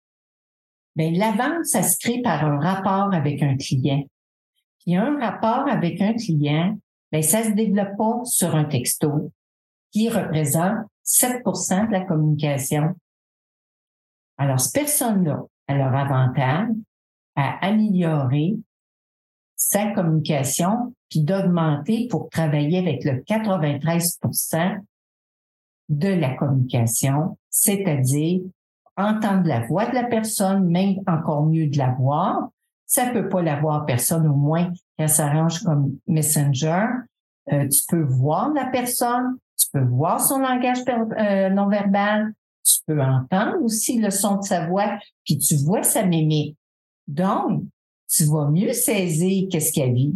Ben, 0.98 1.16
la 1.16 1.32
vente, 1.32 1.66
ça 1.66 1.84
se 1.84 1.96
crée 2.00 2.24
par 2.24 2.44
un 2.44 2.60
rapport 2.60 3.14
avec 3.14 3.44
un 3.44 3.56
client. 3.56 4.04
Puis 4.80 4.96
un 4.96 5.20
rapport 5.20 5.70
avec 5.70 6.02
un 6.02 6.14
client, 6.16 6.76
ben 7.12 7.22
ça 7.22 7.44
se 7.44 7.52
développe 7.52 7.96
pas 8.00 8.26
sur 8.26 8.56
un 8.56 8.66
texto 8.66 9.32
qui 9.92 10.10
représente 10.10 10.88
7% 11.06 11.88
de 11.88 11.92
la 11.92 12.04
communication. 12.04 12.96
Alors, 14.40 14.60
cette 14.60 14.74
personne-là 14.74 15.44
a 15.68 15.76
leur 15.76 15.96
avantage 15.96 16.70
à 17.36 17.64
améliorer 17.64 18.56
sa 19.56 19.92
communication 19.92 20.96
puis 21.10 21.22
d'augmenter 21.22 22.08
pour 22.10 22.28
travailler 22.32 22.80
avec 22.80 23.04
le 23.04 23.22
93% 23.22 24.82
de 25.90 26.10
la 26.10 26.34
communication, 26.34 27.38
c'est-à-dire 27.52 28.42
entendre 28.98 29.48
la 29.48 29.66
voix 29.68 29.86
de 29.86 29.94
la 29.94 30.04
personne, 30.04 30.68
même 30.70 30.96
encore 31.08 31.46
mieux 31.46 31.68
de 31.68 31.78
la 31.78 31.92
voir. 31.92 32.50
Ça 32.86 33.08
peut 33.08 33.30
pas 33.30 33.42
la 33.42 33.60
voir 33.60 33.86
personne, 33.86 34.28
au 34.28 34.36
moins 34.36 34.72
qu'elle 34.98 35.10
s'arrange 35.10 35.62
comme 35.64 35.98
messenger. 36.08 36.86
Euh, 37.52 37.68
tu 37.68 37.84
peux 37.88 38.02
voir 38.02 38.52
la 38.54 38.66
personne, 38.66 39.38
tu 39.58 39.68
peux 39.72 39.84
voir 39.84 40.20
son 40.20 40.40
langage 40.40 40.80
euh, 40.88 41.50
non 41.50 41.68
verbal, 41.68 42.34
tu 42.64 42.80
peux 42.86 43.02
entendre 43.02 43.64
aussi 43.64 44.00
le 44.00 44.10
son 44.10 44.38
de 44.38 44.44
sa 44.44 44.68
voix, 44.68 44.98
puis 45.24 45.38
tu 45.38 45.56
vois 45.58 45.84
sa 45.84 46.04
mimique. 46.04 46.58
Donc, 47.08 47.64
tu 48.10 48.26
vas 48.26 48.50
mieux 48.50 48.74
saisir 48.74 49.48
qu'est-ce 49.50 49.72
qu'elle 49.72 49.94
vit 49.94 50.16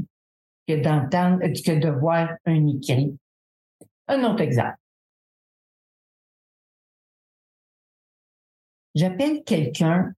que 0.67 0.81
d'entendre, 0.81 1.39
que 1.39 1.79
de 1.79 1.89
voir 1.89 2.29
un 2.45 2.67
écrit. 2.67 3.15
Un 4.07 4.23
autre 4.23 4.41
exemple. 4.41 4.80
J'appelle 8.95 9.43
quelqu'un 9.43 10.13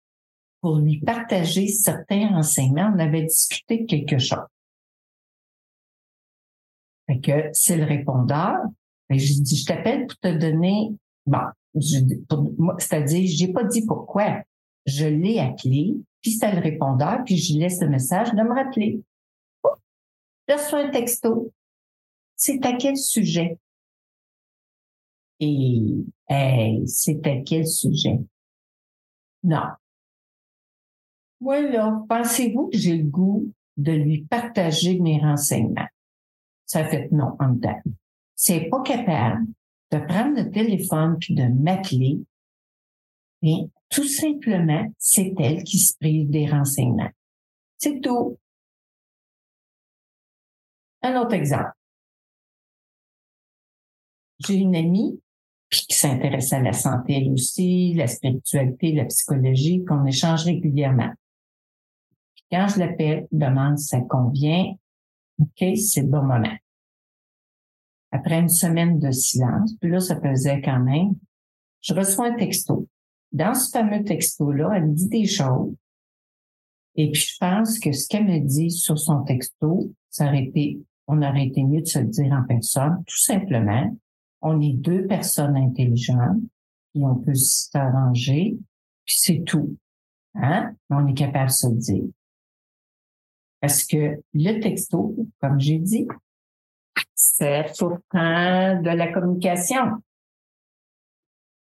pour 0.61 0.77
lui 0.77 0.99
partager 0.99 1.67
certains 1.67 2.29
renseignements. 2.29 2.91
On 2.95 2.99
avait 2.99 3.23
discuté 3.23 3.85
quelque 3.85 4.17
chose. 4.17 4.39
Fait 7.07 7.19
que 7.19 7.49
c'est 7.51 7.77
le 7.77 7.83
répondeur. 7.83 8.57
je 9.09 9.41
dis, 9.41 9.57
je 9.57 9.65
t'appelle 9.65 10.07
pour 10.07 10.17
te 10.19 10.33
donner, 10.33 10.89
bon, 11.25 11.41
c'est-à-dire, 12.79 13.27
j'ai 13.27 13.51
pas 13.51 13.65
dit 13.65 13.85
pourquoi. 13.85 14.41
Je 14.85 15.05
l'ai 15.05 15.39
appelé, 15.39 15.95
puis 16.21 16.31
c'est 16.31 16.51
le 16.53 16.61
répondeur, 16.61 17.23
puis 17.25 17.37
je 17.37 17.57
laisse 17.57 17.81
le 17.81 17.89
message 17.89 18.31
de 18.31 18.41
me 18.41 18.53
rappeler. 18.53 19.01
Oh, 19.63 19.69
je 20.47 20.53
reçois 20.53 20.79
un 20.79 20.89
texto. 20.89 21.51
C'est 22.35 22.65
à 22.65 22.73
quel 22.73 22.97
sujet? 22.97 23.59
Et 25.39 26.05
c'est 26.85 27.25
à 27.27 27.41
quel 27.45 27.67
sujet? 27.67 28.19
Non. 29.43 29.67
Voilà. 31.39 32.01
Pensez-vous 32.07 32.69
que 32.69 32.77
j'ai 32.77 32.97
le 32.97 33.03
goût 33.03 33.51
de 33.77 33.91
lui 33.91 34.23
partager 34.23 34.99
mes 34.99 35.19
renseignements? 35.19 35.87
Ça 36.65 36.85
fait 36.85 37.09
non 37.11 37.35
en 37.39 37.49
dedans. 37.49 37.81
C'est 38.35 38.69
pas 38.69 38.81
capable 38.81 39.45
de 39.91 39.99
prendre 39.99 40.41
le 40.41 40.49
téléphone 40.49 41.17
puis 41.19 41.35
de 41.35 41.47
m'appeler. 41.47 42.19
Et 43.41 43.67
tout 43.89 44.07
simplement, 44.07 44.91
c'est 44.97 45.33
elle 45.37 45.63
qui 45.63 45.79
se 45.79 45.95
prive 45.97 46.29
des 46.29 46.49
renseignements. 46.49 47.11
C'est 47.77 47.99
tout. 47.99 48.39
Un 51.01 51.21
autre 51.21 51.33
exemple. 51.33 51.73
J'ai 54.39 54.55
une 54.55 54.75
amie 54.75 55.21
qui 55.81 55.95
s'intéresse 55.95 56.53
à 56.53 56.61
la 56.61 56.73
santé 56.73 57.13
elle 57.17 57.31
aussi, 57.31 57.93
la 57.93 58.07
spiritualité, 58.07 58.93
la 58.93 59.05
psychologie, 59.05 59.83
qu'on 59.85 60.05
échange 60.05 60.45
régulièrement. 60.45 61.11
quand 62.51 62.67
je 62.67 62.79
l'appelle, 62.79 63.27
demande 63.31 63.77
si 63.79 63.87
ça 63.87 64.01
convient, 64.01 64.73
OK, 65.39 65.77
c'est 65.77 66.01
le 66.01 66.07
bon 66.07 66.23
moment. 66.23 66.55
Après 68.11 68.39
une 68.39 68.49
semaine 68.49 68.99
de 68.99 69.09
silence, 69.11 69.73
puis 69.81 69.89
là, 69.89 69.99
ça 69.99 70.21
faisait 70.21 70.61
quand 70.61 70.79
même, 70.79 71.15
je 71.81 71.93
reçois 71.93 72.27
un 72.27 72.35
texto. 72.35 72.87
Dans 73.31 73.55
ce 73.55 73.71
fameux 73.71 74.03
texto-là, 74.03 74.71
elle 74.75 74.89
me 74.89 74.93
dit 74.93 75.09
des 75.09 75.25
choses. 75.25 75.73
Et 76.95 77.09
puis, 77.09 77.21
je 77.21 77.37
pense 77.39 77.79
que 77.79 77.91
ce 77.91 78.07
qu'elle 78.07 78.25
me 78.25 78.39
dit 78.39 78.69
sur 78.69 78.99
son 78.99 79.23
texto, 79.23 79.91
ça 80.11 80.27
aurait 80.27 80.43
été, 80.43 80.79
on 81.07 81.23
aurait 81.23 81.47
été 81.47 81.63
mieux 81.63 81.81
de 81.81 81.87
se 81.87 81.97
le 81.97 82.05
dire 82.05 82.31
en 82.33 82.43
personne, 82.43 83.03
tout 83.07 83.17
simplement 83.17 83.91
on 84.43 84.59
est 84.59 84.73
deux 84.73 85.07
personnes 85.07 85.55
intelligentes 85.55 86.41
et 86.95 87.03
on 87.03 87.15
peut 87.15 87.33
s'arranger, 87.33 88.57
puis 89.05 89.15
c'est 89.17 89.43
tout. 89.43 89.75
Hein? 90.35 90.75
On 90.89 91.07
est 91.07 91.13
capable 91.13 91.47
de 91.47 91.51
se 91.51 91.67
dire. 91.67 92.03
Parce 93.61 93.85
que 93.85 94.21
le 94.33 94.59
texto, 94.59 95.15
comme 95.41 95.59
j'ai 95.59 95.79
dit, 95.79 96.07
c'est 97.15 97.71
pourtant 97.79 98.81
de 98.81 98.95
la 98.95 99.11
communication. 99.11 100.03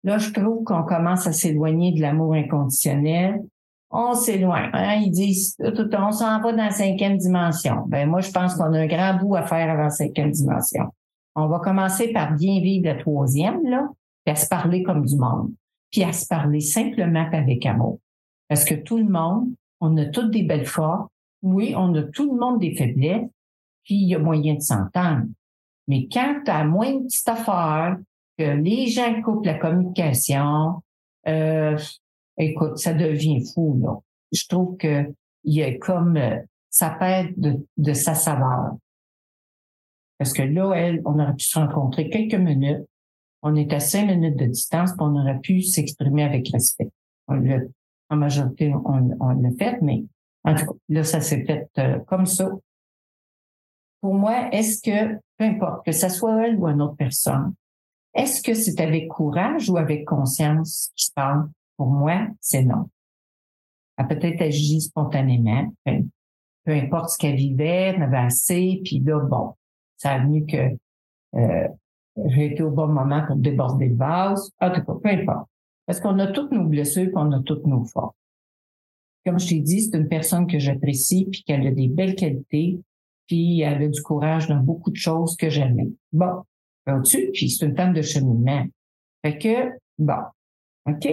Là, 0.05 0.17
je 0.17 0.31
trouve 0.31 0.63
qu'on 0.63 0.83
commence 0.83 1.27
à 1.27 1.33
s'éloigner 1.33 1.91
de 1.91 2.01
l'amour 2.01 2.33
inconditionnel. 2.33 3.41
On 3.91 4.13
s'éloigne. 4.13 4.69
Hein? 4.71 5.01
Ils 5.03 5.11
disent, 5.11 5.57
on 5.59 6.11
s'en 6.11 6.39
va 6.39 6.51
dans 6.51 6.57
la 6.57 6.71
cinquième 6.71 7.17
dimension. 7.17 7.83
Ben, 7.87 8.07
moi, 8.07 8.21
je 8.21 8.31
pense 8.31 8.55
qu'on 8.55 8.73
a 8.73 8.79
un 8.79 8.87
grand 8.87 9.17
bout 9.17 9.35
à 9.35 9.45
faire 9.45 9.69
avant 9.69 9.83
la 9.83 9.89
cinquième 9.89 10.31
dimension. 10.31 10.85
On 11.39 11.47
va 11.47 11.59
commencer 11.59 12.11
par 12.11 12.33
bien 12.33 12.61
vivre 12.61 12.85
la 12.85 12.95
troisième, 12.95 13.65
là, 13.67 13.87
puis 14.25 14.33
à 14.33 14.35
se 14.35 14.47
parler 14.47 14.83
comme 14.83 15.05
du 15.05 15.15
monde, 15.15 15.51
puis 15.91 16.03
à 16.03 16.11
se 16.11 16.27
parler 16.27 16.59
simplement 16.59 17.27
avec 17.31 17.65
amour. 17.65 17.99
Parce 18.47 18.65
que 18.65 18.75
tout 18.75 18.97
le 18.97 19.09
monde, 19.09 19.49
on 19.79 19.95
a 19.97 20.05
toutes 20.05 20.31
des 20.31 20.43
belles 20.43 20.65
forces. 20.65 21.09
Oui, 21.41 21.73
on 21.77 21.93
a 21.95 22.03
tout 22.03 22.33
le 22.33 22.39
monde 22.39 22.59
des 22.59 22.75
faiblesses, 22.75 23.29
puis 23.83 23.95
il 23.95 24.09
y 24.09 24.15
a 24.15 24.19
moyen 24.19 24.55
de 24.55 24.61
s'entendre. 24.61 25.27
Mais 25.87 26.07
quand 26.11 26.41
tu 26.43 26.51
as 26.51 26.65
moins 26.65 26.93
de 26.93 27.03
petites 27.03 27.29
affaires, 27.29 27.97
que 28.37 28.43
les 28.43 28.87
gens 28.87 29.21
coupent 29.21 29.45
la 29.45 29.55
communication, 29.55 30.81
euh, 31.27 31.77
écoute, 32.37 32.77
ça 32.77 32.93
devient 32.93 33.43
fou, 33.53 33.79
là. 33.81 33.99
Je 34.31 34.45
trouve 34.47 34.77
que 34.77 35.11
y 35.43 35.63
a 35.63 35.77
comme 35.77 36.17
euh, 36.17 36.37
ça 36.69 36.91
perd 36.91 37.33
de, 37.37 37.65
de 37.77 37.93
sa 37.93 38.13
saveur. 38.13 38.73
Parce 40.19 40.33
que 40.33 40.43
là, 40.43 40.73
elle, 40.73 41.01
on 41.05 41.17
aurait 41.17 41.33
pu 41.33 41.45
se 41.45 41.57
rencontrer 41.57 42.09
quelques 42.09 42.35
minutes. 42.35 42.85
On 43.41 43.55
est 43.55 43.73
à 43.73 43.79
cinq 43.79 44.05
minutes 44.05 44.35
de 44.35 44.45
distance, 44.45 44.91
puis 44.91 44.99
on 45.01 45.15
aurait 45.15 45.39
pu 45.39 45.61
s'exprimer 45.63 46.23
avec 46.23 46.49
respect. 46.49 46.89
On 47.27 47.41
en 48.11 48.15
majorité, 48.17 48.73
on, 48.73 49.17
on 49.19 49.29
l'a 49.29 49.51
fait, 49.57 49.81
mais 49.81 50.03
en 50.43 50.55
tout 50.55 50.65
cas, 50.65 50.71
là, 50.89 51.03
ça 51.03 51.21
s'est 51.21 51.45
fait 51.45 51.69
euh, 51.77 51.99
comme 51.99 52.25
ça. 52.25 52.49
Pour 54.01 54.13
moi, 54.13 54.49
est-ce 54.51 54.81
que, 54.81 55.15
peu 55.37 55.45
importe, 55.45 55.85
que 55.85 55.91
ça 55.91 56.09
soit 56.09 56.47
elle 56.47 56.57
ou 56.57 56.67
une 56.67 56.81
autre 56.81 56.95
personne, 56.95 57.53
est-ce 58.13 58.41
que 58.41 58.53
c'est 58.53 58.81
avec 58.81 59.07
courage 59.07 59.69
ou 59.69 59.77
avec 59.77 60.05
conscience 60.05 60.91
qui 60.95 61.11
parle? 61.11 61.49
Pour 61.77 61.87
moi, 61.87 62.27
c'est 62.41 62.63
non. 62.63 62.89
Elle 63.97 64.07
peut-être 64.07 64.41
agi 64.41 64.81
spontanément. 64.81 65.71
Peu 65.85 66.73
importe 66.73 67.11
ce 67.11 67.17
qu'elle 67.17 67.35
vivait, 67.35 67.93
elle 67.93 68.01
avait 68.01 68.17
assez, 68.17 68.81
puis 68.83 68.99
là, 68.99 69.19
bon, 69.19 69.53
ça 69.99 70.13
a 70.13 70.19
venu 70.19 70.45
que 70.45 70.57
euh, 71.35 71.67
j'ai 72.25 72.53
été 72.53 72.63
au 72.63 72.71
bon 72.71 72.87
moment 72.87 73.23
pour 73.27 73.35
déborder 73.35 73.89
le 73.89 73.95
vase. 73.95 74.51
En 74.59 74.71
tout 74.71 74.81
cas, 74.81 74.93
peu 75.01 75.09
importe. 75.09 75.47
Parce 75.85 75.99
qu'on 75.99 76.17
a 76.19 76.27
toutes 76.27 76.51
nos 76.51 76.65
blessures 76.65 77.09
et 77.09 77.13
on 77.15 77.31
a 77.31 77.39
toutes 77.41 77.65
nos 77.65 77.83
forces. 77.85 78.15
Comme 79.25 79.39
je 79.39 79.49
t'ai 79.49 79.59
dit, 79.59 79.81
c'est 79.81 79.97
une 79.97 80.07
personne 80.07 80.47
que 80.47 80.57
j'apprécie 80.57 81.27
puis 81.31 81.43
qu'elle 81.43 81.67
a 81.67 81.71
des 81.71 81.87
belles 81.87 82.15
qualités 82.15 82.79
puis 83.29 83.61
elle 83.61 83.83
a 83.83 83.87
du 83.87 84.01
courage 84.01 84.47
dans 84.47 84.59
beaucoup 84.59 84.89
de 84.89 84.95
choses 84.95 85.35
que 85.37 85.49
j'aimais. 85.49 85.89
Bon, 86.11 86.41
au-dessus, 86.87 87.29
puis 87.31 87.49
c'est 87.49 87.67
une 87.67 87.75
femme 87.75 87.93
de 87.93 88.01
cheminement. 88.01 88.65
Fait 89.23 89.37
que, 89.37 89.69
bon, 89.99 90.23
OK? 90.87 91.07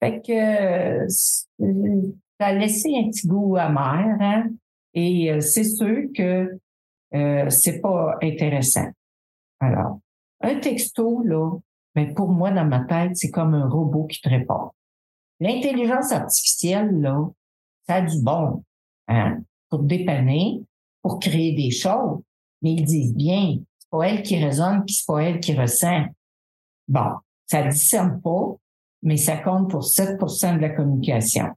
Fait 0.00 0.22
que 0.24 1.08
ça 1.08 2.46
a 2.46 2.52
laissé 2.52 2.94
un 2.96 3.08
petit 3.10 3.26
goût 3.26 3.56
amer, 3.56 4.16
hein? 4.20 4.48
Et 4.94 5.32
euh, 5.32 5.40
c'est 5.40 5.64
sûr 5.64 6.04
que 6.14 6.56
euh, 7.16 7.50
c'est 7.50 7.80
pas 7.80 8.16
intéressant. 8.22 8.88
Alors, 9.60 9.98
un 10.40 10.56
texto, 10.56 11.22
là, 11.22 11.58
pour 12.14 12.28
moi, 12.28 12.50
dans 12.50 12.66
ma 12.66 12.84
tête, 12.84 13.16
c'est 13.16 13.30
comme 13.30 13.54
un 13.54 13.68
robot 13.68 14.04
qui 14.04 14.20
te 14.20 14.28
répond. 14.28 14.70
L'intelligence 15.40 16.12
artificielle, 16.12 17.00
là, 17.00 17.28
ça 17.86 17.96
a 17.96 18.00
du 18.02 18.20
bon 18.22 18.62
hein, 19.08 19.38
pour 19.70 19.82
dépanner, 19.82 20.62
pour 21.02 21.18
créer 21.18 21.54
des 21.54 21.70
choses, 21.70 22.20
mais 22.62 22.74
ils 22.74 22.84
disent 22.84 23.14
bien, 23.14 23.58
c'est 23.78 23.90
pas 23.90 24.08
elle 24.08 24.22
qui 24.22 24.42
raisonne, 24.42 24.84
puis 24.84 24.94
c'est 24.94 25.06
pas 25.06 25.22
elle 25.22 25.40
qui 25.40 25.54
ressent. 25.54 26.04
Bon, 26.88 27.12
ça 27.46 27.62
discerne 27.62 28.20
pas, 28.20 28.56
mais 29.02 29.16
ça 29.16 29.36
compte 29.36 29.70
pour 29.70 29.82
7% 29.82 30.56
de 30.56 30.60
la 30.60 30.70
communication. 30.70 31.48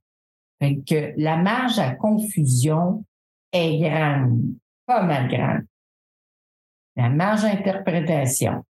Fait 0.60 0.80
que 0.82 1.14
la 1.18 1.38
marge 1.38 1.80
à 1.80 1.96
confusion 1.96 3.04
est 3.52 3.80
grande 3.80 4.42
pas 4.90 5.04
mal 5.04 5.28
grande. 5.28 5.68
La 6.96 7.10
marge 7.10 7.44
d'interprétation. 7.44 8.66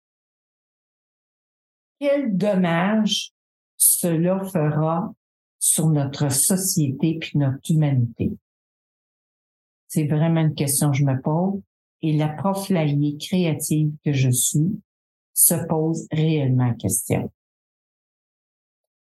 Quel 2.00 2.36
dommage 2.36 3.34
cela 3.76 4.44
fera 4.44 5.14
sur 5.60 5.90
notre 5.90 6.32
société 6.32 7.20
puis 7.22 7.38
notre 7.38 7.60
humanité? 7.70 8.32
C'est 9.88 10.08
vraiment 10.08 10.42
une 10.42 10.56
question 10.56 10.90
que 10.90 10.98
je 10.98 11.06
me 11.06 11.22
pose 11.22 11.62
et 12.02 12.18
la 12.18 12.30
prof 12.30 12.68
créative 12.68 13.92
que 14.04 14.12
je 14.12 14.32
suis 14.32 14.82
se 15.34 15.54
pose 15.68 16.08
réellement 16.12 16.74
question. 16.74 17.32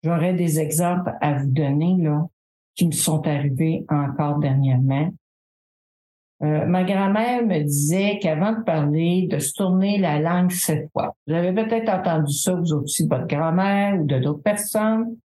J'aurais 0.02 0.34
des 0.34 0.60
exemples 0.60 1.12
à 1.22 1.38
vous 1.38 1.50
donner 1.50 1.96
là 1.96 2.28
qui 2.74 2.86
me 2.86 2.92
sont 2.92 3.26
arrivés 3.26 3.86
encore 3.88 4.38
dernièrement 4.38 5.10
euh, 6.42 6.64
ma 6.64 6.84
grand-mère 6.84 7.44
me 7.44 7.62
disait 7.62 8.18
qu'avant 8.18 8.52
de 8.52 8.62
parler, 8.62 9.28
de 9.30 9.38
se 9.38 9.52
tourner 9.52 9.98
la 9.98 10.20
langue 10.20 10.50
sept 10.50 10.90
fois. 10.92 11.14
Vous 11.26 11.34
avez 11.34 11.52
peut-être 11.52 11.90
entendu 11.90 12.32
ça, 12.32 12.54
vous 12.54 12.72
aussi, 12.72 13.04
de 13.04 13.14
votre 13.14 13.26
grand-mère 13.26 14.00
ou 14.00 14.06
de 14.06 14.18
d'autres 14.18 14.42
personnes. 14.42 15.16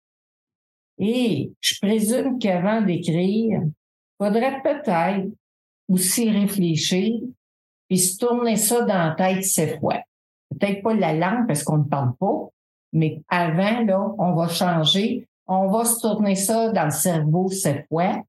Et 0.98 1.52
je 1.60 1.78
présume 1.80 2.38
qu'avant 2.38 2.80
d'écrire, 2.82 3.60
faudrait 4.18 4.60
peut-être 4.62 5.28
aussi 5.88 6.30
réfléchir 6.30 7.20
et 7.90 7.96
se 7.96 8.18
tourner 8.18 8.56
ça 8.56 8.80
dans 8.80 8.94
la 8.94 9.14
tête 9.16 9.44
sept 9.44 9.78
fois. 9.78 10.00
Peut-être 10.50 10.82
pas 10.82 10.94
la 10.94 11.14
langue 11.14 11.46
parce 11.46 11.62
qu'on 11.62 11.78
ne 11.78 11.84
parle 11.84 12.14
pas, 12.18 12.48
mais 12.92 13.22
avant, 13.28 13.84
là, 13.84 14.14
on 14.18 14.34
va 14.34 14.48
changer. 14.48 15.28
On 15.46 15.68
va 15.68 15.84
se 15.84 16.00
tourner 16.00 16.34
ça 16.34 16.72
dans 16.72 16.86
le 16.86 16.90
cerveau 16.90 17.48
sept 17.50 17.86
fois 17.88 18.22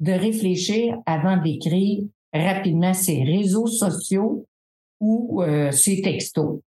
de 0.00 0.12
réfléchir 0.12 0.98
avant 1.06 1.36
d'écrire 1.36 2.04
rapidement 2.32 2.94
ses 2.94 3.22
réseaux 3.24 3.66
sociaux 3.66 4.46
ou 5.00 5.42
euh, 5.42 5.70
ses 5.70 6.02
textos. 6.02 6.60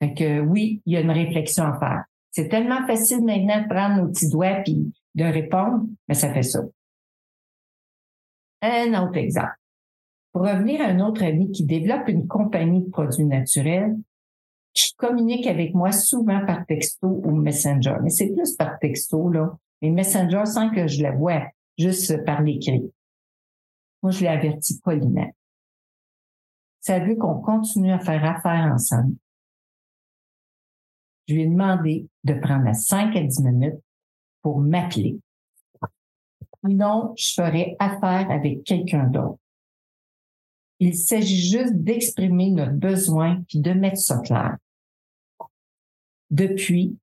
Fait 0.00 0.14
que 0.14 0.40
oui, 0.40 0.82
il 0.86 0.94
y 0.94 0.96
a 0.96 1.00
une 1.00 1.10
réflexion 1.10 1.64
à 1.64 1.78
faire. 1.78 2.04
C'est 2.30 2.48
tellement 2.48 2.84
facile 2.86 3.24
maintenant 3.24 3.62
de 3.62 3.68
prendre 3.68 4.02
nos 4.02 4.08
petits 4.08 4.28
doigts 4.28 4.60
puis 4.64 4.92
de 5.14 5.24
répondre, 5.24 5.84
mais 6.08 6.14
ça 6.14 6.32
fait 6.32 6.42
ça. 6.42 6.62
Un 8.62 9.02
autre 9.02 9.18
exemple. 9.18 9.54
Pour 10.32 10.42
revenir 10.42 10.80
à 10.80 10.86
un 10.86 11.00
autre 11.00 11.22
ami 11.22 11.52
qui 11.52 11.64
développe 11.64 12.08
une 12.08 12.26
compagnie 12.26 12.82
de 12.82 12.90
produits 12.90 13.24
naturels, 13.24 13.94
qui 14.72 14.92
communique 14.96 15.46
avec 15.46 15.74
moi 15.74 15.92
souvent 15.92 16.44
par 16.44 16.66
texto 16.66 17.22
ou 17.24 17.30
messenger. 17.30 17.94
Mais 18.02 18.10
c'est 18.10 18.32
plus 18.32 18.56
par 18.56 18.78
texto, 18.80 19.28
là. 19.28 19.56
Mais 19.80 19.90
messenger 19.90 20.44
sans 20.46 20.70
que 20.70 20.88
je 20.88 21.02
la 21.02 21.12
vois 21.12 21.46
juste 21.78 22.24
par 22.24 22.42
l'écrit. 22.42 22.92
Moi, 24.02 24.12
je 24.12 24.20
l'ai 24.20 24.28
averti 24.28 24.78
poliment. 24.80 25.30
Ça 26.80 26.98
vu 26.98 27.16
qu'on 27.16 27.40
continue 27.40 27.92
à 27.92 27.98
faire 27.98 28.24
affaire 28.24 28.70
ensemble. 28.72 29.16
Je 31.26 31.34
lui 31.34 31.42
ai 31.42 31.46
demandé 31.46 32.06
de 32.24 32.34
prendre 32.34 32.74
5 32.74 33.16
à 33.16 33.22
10 33.22 33.42
minutes 33.42 33.80
pour 34.42 34.60
m'appeler. 34.60 35.18
Sinon, 36.64 37.14
je 37.16 37.32
ferai 37.34 37.76
affaire 37.78 38.30
avec 38.30 38.64
quelqu'un 38.64 39.04
d'autre. 39.04 39.38
Il 40.80 40.94
s'agit 40.94 41.40
juste 41.40 41.74
d'exprimer 41.74 42.50
notre 42.50 42.72
besoin 42.72 43.42
puis 43.48 43.60
de 43.60 43.72
mettre 43.72 43.98
ça 43.98 44.18
clair. 44.18 44.56
Depuis 46.30 46.98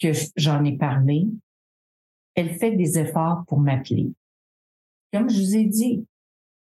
que 0.00 0.08
j'en 0.36 0.64
ai 0.64 0.76
parlé, 0.76 1.26
elle 2.34 2.54
fait 2.54 2.72
des 2.72 2.98
efforts 2.98 3.44
pour 3.46 3.58
m'appeler. 3.58 4.12
Comme 5.12 5.30
je 5.30 5.40
vous 5.40 5.56
ai 5.56 5.64
dit, 5.64 6.06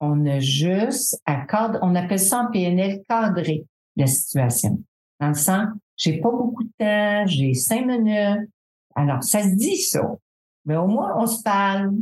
on 0.01 0.25
a 0.27 0.39
juste 0.39 1.21
à 1.27 1.45
cadre, 1.45 1.79
on 1.83 1.95
appelle 1.95 2.21
ça 2.21 2.43
en 2.43 2.51
PNL 2.51 3.03
cadrer 3.09 3.67
la 3.97 4.07
situation. 4.07 4.83
Dans 5.21 5.29
le 5.29 5.67
j'ai 5.97 6.21
pas 6.21 6.31
beaucoup 6.31 6.63
de 6.63 6.71
temps, 6.79 7.27
j'ai 7.27 7.55
cinq 7.55 7.85
minutes. 7.87 8.49
Alors, 8.95 9.23
ça 9.25 9.43
se 9.43 9.57
dit 9.57 9.79
ça. 9.79 10.17
Mais 10.65 10.77
au 10.77 10.87
moins, 10.87 11.15
on 11.17 11.27
se 11.27 11.43
parle, 11.43 11.93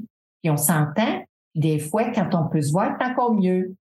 et 0.43 0.51
on 0.51 0.57
s'entend. 0.57 1.25
Des 1.55 1.79
fois, 1.79 2.11
quand 2.13 2.35
on 2.35 2.49
peut 2.49 2.63
se 2.63 2.71
voir, 2.71 2.97
c'est 2.99 3.07
encore 3.07 3.35
mieux. 3.35 3.75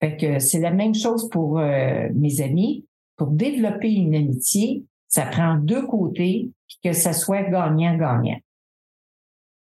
Fait 0.00 0.16
que 0.16 0.38
c'est 0.38 0.60
la 0.60 0.70
même 0.70 0.94
chose 0.94 1.28
pour 1.28 1.58
euh, 1.58 2.08
mes 2.14 2.40
amis. 2.40 2.86
Pour 3.16 3.28
développer 3.28 3.92
une 3.92 4.14
amitié, 4.14 4.84
ça 5.08 5.26
prend 5.26 5.56
deux 5.56 5.86
côtés, 5.86 6.50
puis 6.66 6.78
que 6.84 6.92
ça 6.92 7.12
soit 7.12 7.42
gagnant-gagnant. 7.44 8.40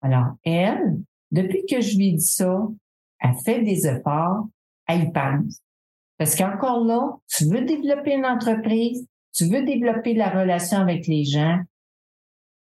Alors, 0.01 0.35
elle, 0.43 0.97
depuis 1.31 1.65
que 1.65 1.81
je 1.81 1.97
lui 1.97 2.13
dit 2.13 2.25
ça, 2.25 2.67
elle 3.19 3.35
fait 3.43 3.61
des 3.61 3.87
efforts, 3.87 4.47
elle 4.87 5.05
y 5.05 5.11
pense. 5.11 5.61
Parce 6.17 6.35
qu'encore 6.35 6.83
là, 6.83 7.17
tu 7.27 7.45
veux 7.45 7.61
développer 7.61 8.13
une 8.13 8.25
entreprise, 8.25 9.07
tu 9.33 9.45
veux 9.45 9.63
développer 9.63 10.13
la 10.13 10.29
relation 10.29 10.77
avec 10.77 11.07
les 11.07 11.25
gens, 11.25 11.59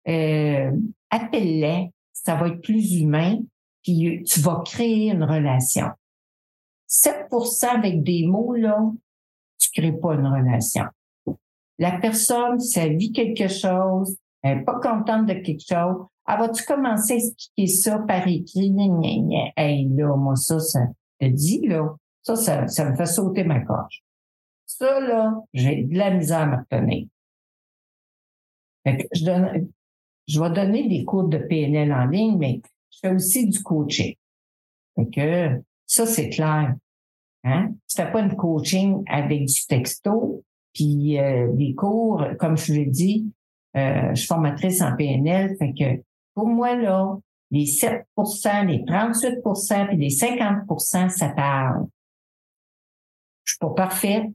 euh, 0.09 0.71
appelle-les, 1.11 1.91
ça 2.13 2.37
va 2.37 2.49
être 2.49 2.63
plus 2.63 2.95
humain, 2.95 3.39
puis 3.83 4.23
tu 4.25 4.41
vas 4.41 4.63
créer 4.65 5.11
une 5.11 5.25
relation. 5.25 5.89
7% 6.89 7.67
avec 7.67 8.03
des 8.03 8.27
mots, 8.27 8.55
là, 8.55 8.79
tu 9.59 9.71
crées 9.71 9.93
pas 9.93 10.15
une 10.15 10.27
relation. 10.27 10.85
La 11.79 11.99
personne, 11.99 12.59
si 12.59 12.79
elle 12.79 12.97
vit 12.97 13.12
quelque 13.12 13.49
chose, 13.49 14.17
elle 14.43 14.59
n'est 14.59 14.65
pas 14.65 14.81
contente 14.81 15.27
de 15.27 15.35
quelque 15.35 15.62
chose, 15.69 16.07
elle 16.29 16.39
va-tu 16.39 16.65
commencer 16.65 17.12
à 17.12 17.17
expliquer 17.17 17.67
ça 17.67 17.99
par 18.01 18.27
écrit? 18.27 18.71
Gna, 18.71 19.53
Hey, 19.57 19.89
là, 19.89 20.17
moi, 20.17 20.37
ça, 20.37 20.59
ça 20.59 20.81
te 21.21 21.27
dit, 21.27 21.67
là, 21.67 21.95
ça, 22.23 22.37
ça, 22.37 22.67
ça 22.67 22.91
me 22.91 22.97
fait 22.97 23.07
sauter 23.07 23.45
ma 23.45 23.61
gorge. 23.61 24.03
Ça, 24.67 25.01
là, 25.01 25.35
j'ai 25.53 25.85
de 25.85 25.97
la 25.97 26.11
misère 26.11 26.41
à 26.41 26.47
me 26.47 26.57
retenir. 26.57 27.07
je, 28.85 29.25
donne, 29.25 29.69
je 30.27 30.41
vais 30.41 30.51
donner 30.51 30.89
des 30.89 31.05
cours 31.05 31.29
de 31.29 31.39
PNL 31.39 31.93
en 31.93 32.07
ligne, 32.07 32.37
mais 32.39 32.61
je 32.91 32.99
fais 33.01 33.15
aussi 33.15 33.47
du 33.47 33.62
coaching. 33.62 34.17
Fait 34.97 35.07
que 35.11 35.62
ça, 35.87 36.07
c'est 36.07 36.31
clair. 36.31 36.75
Hein? 37.45 37.75
Tu 37.89 37.97
fais 37.97 38.11
pas 38.11 38.21
une 38.21 38.35
coaching 38.35 39.05
avec 39.07 39.45
du 39.45 39.67
texto, 39.69 40.43
puis 40.77 41.19
euh, 41.19 41.51
des 41.55 41.75
cours, 41.75 42.23
comme 42.39 42.59
je 42.59 42.75
l'ai 42.75 42.85
dit, 42.85 43.33
euh, 43.79 44.11
je 44.11 44.17
suis 44.17 44.27
formatrice 44.27 44.83
en 44.83 44.95
PNL, 44.95 45.57
fait 45.59 45.73
que 45.73 46.03
pour 46.35 46.49
moi, 46.49 46.77
là, 46.77 47.17
les 47.51 47.65
7% 47.65 48.67
les 48.67 48.81
38% 48.81 49.89
puis 49.89 49.97
les 49.97 50.11
50% 50.11 51.09
ça 51.09 51.31
parle. 51.31 51.87
Je 53.45 53.53
suis 53.53 53.59
pas 53.59 53.71
parfaite. 53.71 54.27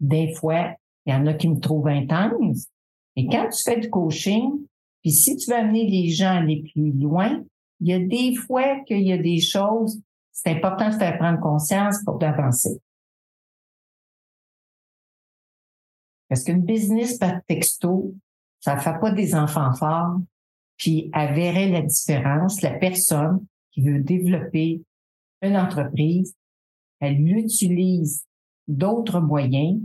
Des 0.00 0.32
fois, 0.32 0.72
il 1.04 1.12
y 1.12 1.14
en 1.14 1.26
a 1.26 1.34
qui 1.34 1.48
me 1.48 1.60
trouvent 1.60 1.88
intense. 1.88 2.68
Et 3.16 3.26
quand 3.26 3.50
tu 3.50 3.62
fais 3.62 3.78
du 3.78 3.90
coaching, 3.90 4.52
puis 5.02 5.12
si 5.12 5.36
tu 5.36 5.50
veux 5.50 5.58
amener 5.58 5.86
les 5.86 6.08
gens 6.08 6.30
à 6.30 6.38
aller 6.38 6.64
plus 6.72 6.92
loin, 6.92 7.44
il 7.80 7.88
y 7.88 7.92
a 7.92 7.98
des 7.98 8.34
fois 8.34 8.80
qu'il 8.86 9.02
y 9.02 9.12
a 9.12 9.18
des 9.18 9.40
choses, 9.40 10.00
c'est 10.32 10.52
important 10.52 10.88
de 10.88 10.94
faire 10.94 11.18
prendre 11.18 11.40
conscience 11.40 12.02
pour 12.02 12.16
d'avancer. 12.16 12.80
Parce 16.28 16.42
qu'une 16.44 16.62
business 16.62 17.18
par 17.18 17.42
texto, 17.46 18.14
ça 18.60 18.74
ne 18.74 18.80
fait 18.80 18.98
pas 19.00 19.12
des 19.12 19.34
enfants 19.34 19.72
forts, 19.74 20.18
puis 20.76 21.10
elle 21.14 21.34
verrait 21.34 21.68
la 21.68 21.82
différence. 21.82 22.62
La 22.62 22.72
personne 22.72 23.44
qui 23.72 23.82
veut 23.82 24.00
développer 24.00 24.82
une 25.42 25.56
entreprise, 25.56 26.34
elle 27.00 27.20
utilise 27.20 28.24
d'autres 28.66 29.20
moyens. 29.20 29.80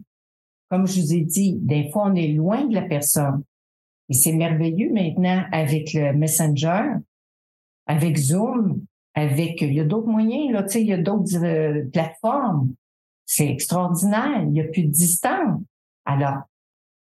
Comme 0.69 0.88
je 0.88 1.01
vous 1.01 1.13
ai 1.13 1.21
dit, 1.21 1.58
des 1.62 1.89
fois, 1.91 2.06
on 2.08 2.15
est 2.15 2.30
loin 2.30 2.65
de 2.65 2.73
la 2.73 2.84
personne. 2.84 3.43
Et 4.10 4.13
c'est 4.13 4.34
merveilleux 4.34 4.91
maintenant 4.91 5.43
avec 5.51 5.93
le 5.93 6.13
Messenger, 6.13 6.84
avec 7.86 8.17
Zoom, 8.17 8.84
avec, 9.13 9.62
il 9.62 9.73
y 9.73 9.80
a 9.80 9.86
d'autres 9.86 10.08
moyens, 10.08 10.51
là, 10.51 10.63
tu 10.63 10.71
sais, 10.71 10.82
il 10.82 10.88
y 10.88 10.93
a 10.93 10.97
d'autres 10.97 11.43
euh, 11.43 11.86
plateformes. 11.91 12.73
C'est 13.25 13.47
extraordinaire. 13.47 14.41
Il 14.41 14.49
n'y 14.49 14.62
a 14.62 14.65
plus 14.65 14.84
de 14.84 14.91
distance. 14.91 15.62
Alors, 16.12 16.43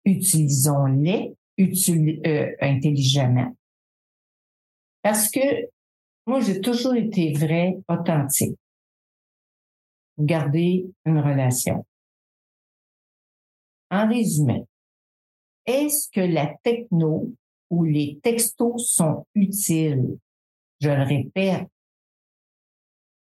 utilisons-les 0.05 1.35
euh, 1.59 2.57
intelligemment. 2.61 3.57
Parce 5.03 5.29
que 5.31 5.41
moi, 6.27 6.41
j'ai 6.41 6.61
toujours 6.61 6.95
été 6.95 7.33
vrai, 7.33 7.77
authentique. 7.89 8.57
Garder 10.17 10.87
une 11.05 11.19
relation. 11.19 11.85
En 13.91 14.09
résumé, 14.09 14.65
est-ce 15.67 16.09
que 16.11 16.21
la 16.21 16.55
techno 16.63 17.35
ou 17.69 17.83
les 17.83 18.21
textos 18.23 18.93
sont 18.95 19.27
utiles? 19.35 20.19
Je 20.81 20.89
le 20.89 21.03
répète, 21.03 21.69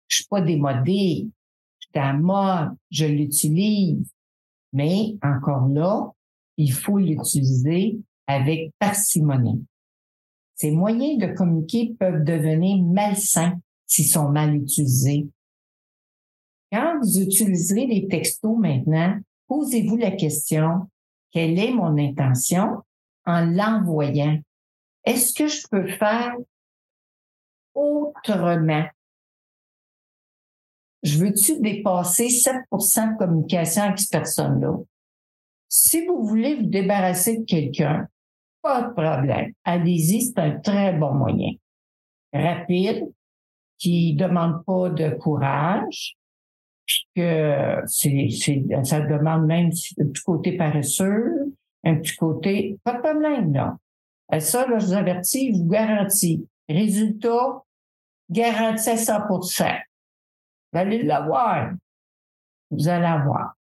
je 0.07 0.15
suis 0.15 0.25
pas 0.27 0.41
démodée, 0.41 1.27
je 1.79 1.87
suis 2.01 2.17
mode, 2.17 2.75
je 2.89 3.05
l'utilise, 3.05 4.11
mais 4.73 5.17
encore 5.21 5.67
là, 5.69 6.11
il 6.57 6.71
faut 6.71 6.97
l'utiliser 6.97 7.99
avec 8.27 8.71
parcimonie. 8.79 9.65
Ces 10.55 10.71
moyens 10.71 11.19
de 11.19 11.33
communiquer 11.33 11.95
peuvent 11.99 12.23
devenir 12.23 12.83
malsains 12.83 13.59
s'ils 13.85 14.07
sont 14.07 14.29
mal 14.29 14.55
utilisés. 14.55 15.27
Quand 16.71 16.99
vous 16.99 17.19
utiliserez 17.19 17.85
les 17.85 18.07
textos 18.07 18.57
maintenant, 18.57 19.17
posez-vous 19.47 19.97
la 19.97 20.11
question, 20.11 20.89
quelle 21.31 21.57
est 21.59 21.71
mon 21.71 21.97
intention 21.97 22.83
en 23.25 23.45
l'envoyant? 23.45 24.39
Est-ce 25.05 25.33
que 25.33 25.47
je 25.47 25.65
peux 25.69 25.87
faire 25.87 26.35
autrement? 27.73 28.85
Je 31.03 31.19
veux-tu 31.19 31.59
dépasser 31.61 32.27
7% 32.27 33.13
de 33.13 33.17
communication 33.17 33.83
avec 33.83 33.99
cette 33.99 34.11
personne-là? 34.11 34.77
Si 35.69 36.05
vous 36.05 36.23
voulez 36.23 36.55
vous 36.55 36.67
débarrasser 36.67 37.39
de 37.39 37.43
quelqu'un, 37.45 38.07
pas 38.61 38.81
de 38.81 38.93
problème. 38.93 39.51
Allez-y, 39.63 40.21
c'est 40.21 40.39
un 40.39 40.59
très 40.59 40.93
bon 40.93 41.13
moyen. 41.13 41.51
Rapide, 42.33 43.07
qui 43.77 44.15
demande 44.15 44.63
pas 44.65 44.89
de 44.89 45.09
courage, 45.11 46.15
que 47.15 47.81
c'est, 47.85 48.29
c'est, 48.31 48.63
ça 48.83 49.01
demande 49.01 49.45
même 49.45 49.67
un 49.67 50.05
petit 50.05 50.23
côté 50.23 50.57
paresseux, 50.57 51.53
un 51.83 51.95
petit 51.95 52.15
côté, 52.15 52.77
pas 52.83 52.93
de 52.93 53.01
problème, 53.01 53.53
là. 53.53 53.77
Et 54.31 54.39
ça, 54.39 54.67
là, 54.67 54.79
je 54.79 54.87
vous 54.87 54.93
avertis, 54.93 55.53
je 55.53 55.59
vous 55.59 55.67
garantis. 55.67 56.47
Résultat, 56.67 57.63
garanti 58.29 58.89
à 58.89 58.97
100 58.97 59.21
Vous 60.71 60.79
allez 60.79 61.03
l'avoir. 61.03 61.71
Vous 62.71 62.87
allez 62.87 63.03
l'avoir. 63.03 63.53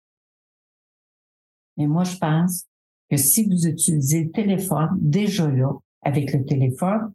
Mais 1.76 1.86
moi, 1.86 2.04
je 2.04 2.16
pense 2.16 2.66
que 3.10 3.16
si 3.16 3.44
vous 3.48 3.66
utilisez 3.66 4.24
le 4.24 4.30
téléphone, 4.30 4.90
déjà 5.00 5.48
là, 5.48 5.72
avec 6.02 6.32
le 6.32 6.44
téléphone, 6.44 7.12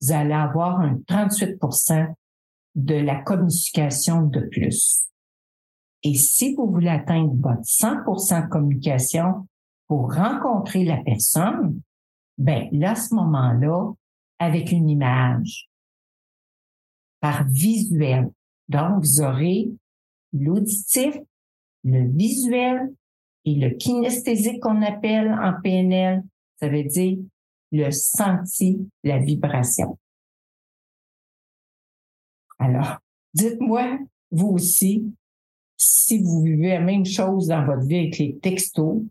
vous 0.00 0.12
allez 0.12 0.32
avoir 0.32 0.80
un 0.80 0.94
38% 1.08 2.14
de 2.74 2.94
la 2.94 3.22
communication 3.22 4.22
de 4.22 4.40
plus. 4.40 5.04
Et 6.02 6.14
si 6.14 6.54
vous 6.54 6.70
voulez 6.70 6.88
atteindre 6.88 7.34
votre 7.36 7.62
100% 7.62 8.44
de 8.44 8.48
communication 8.48 9.46
pour 9.86 10.14
rencontrer 10.14 10.84
la 10.84 10.98
personne, 10.98 11.80
ben 12.38 12.68
là, 12.72 12.92
à 12.92 12.94
ce 12.94 13.14
moment-là, 13.14 13.92
avec 14.38 14.72
une 14.72 14.88
image, 14.88 15.68
par 17.20 17.46
visuel. 17.48 18.30
Donc, 18.70 19.02
vous 19.02 19.20
aurez 19.20 19.68
l'auditif, 20.32 21.16
le 21.82 22.06
visuel 22.08 22.94
et 23.44 23.56
le 23.56 23.70
kinesthésique 23.70 24.60
qu'on 24.60 24.80
appelle 24.82 25.32
en 25.32 25.60
PNL. 25.60 26.22
Ça 26.60 26.68
veut 26.68 26.84
dire 26.84 27.18
le 27.72 27.90
senti, 27.90 28.88
la 29.02 29.18
vibration. 29.18 29.98
Alors, 32.60 32.98
dites-moi, 33.34 33.98
vous 34.30 34.48
aussi, 34.48 35.04
si 35.76 36.22
vous 36.22 36.42
vivez 36.42 36.68
la 36.68 36.80
même 36.80 37.06
chose 37.06 37.48
dans 37.48 37.66
votre 37.66 37.86
vie 37.86 37.98
avec 37.98 38.18
les 38.18 38.38
textos, 38.38 39.02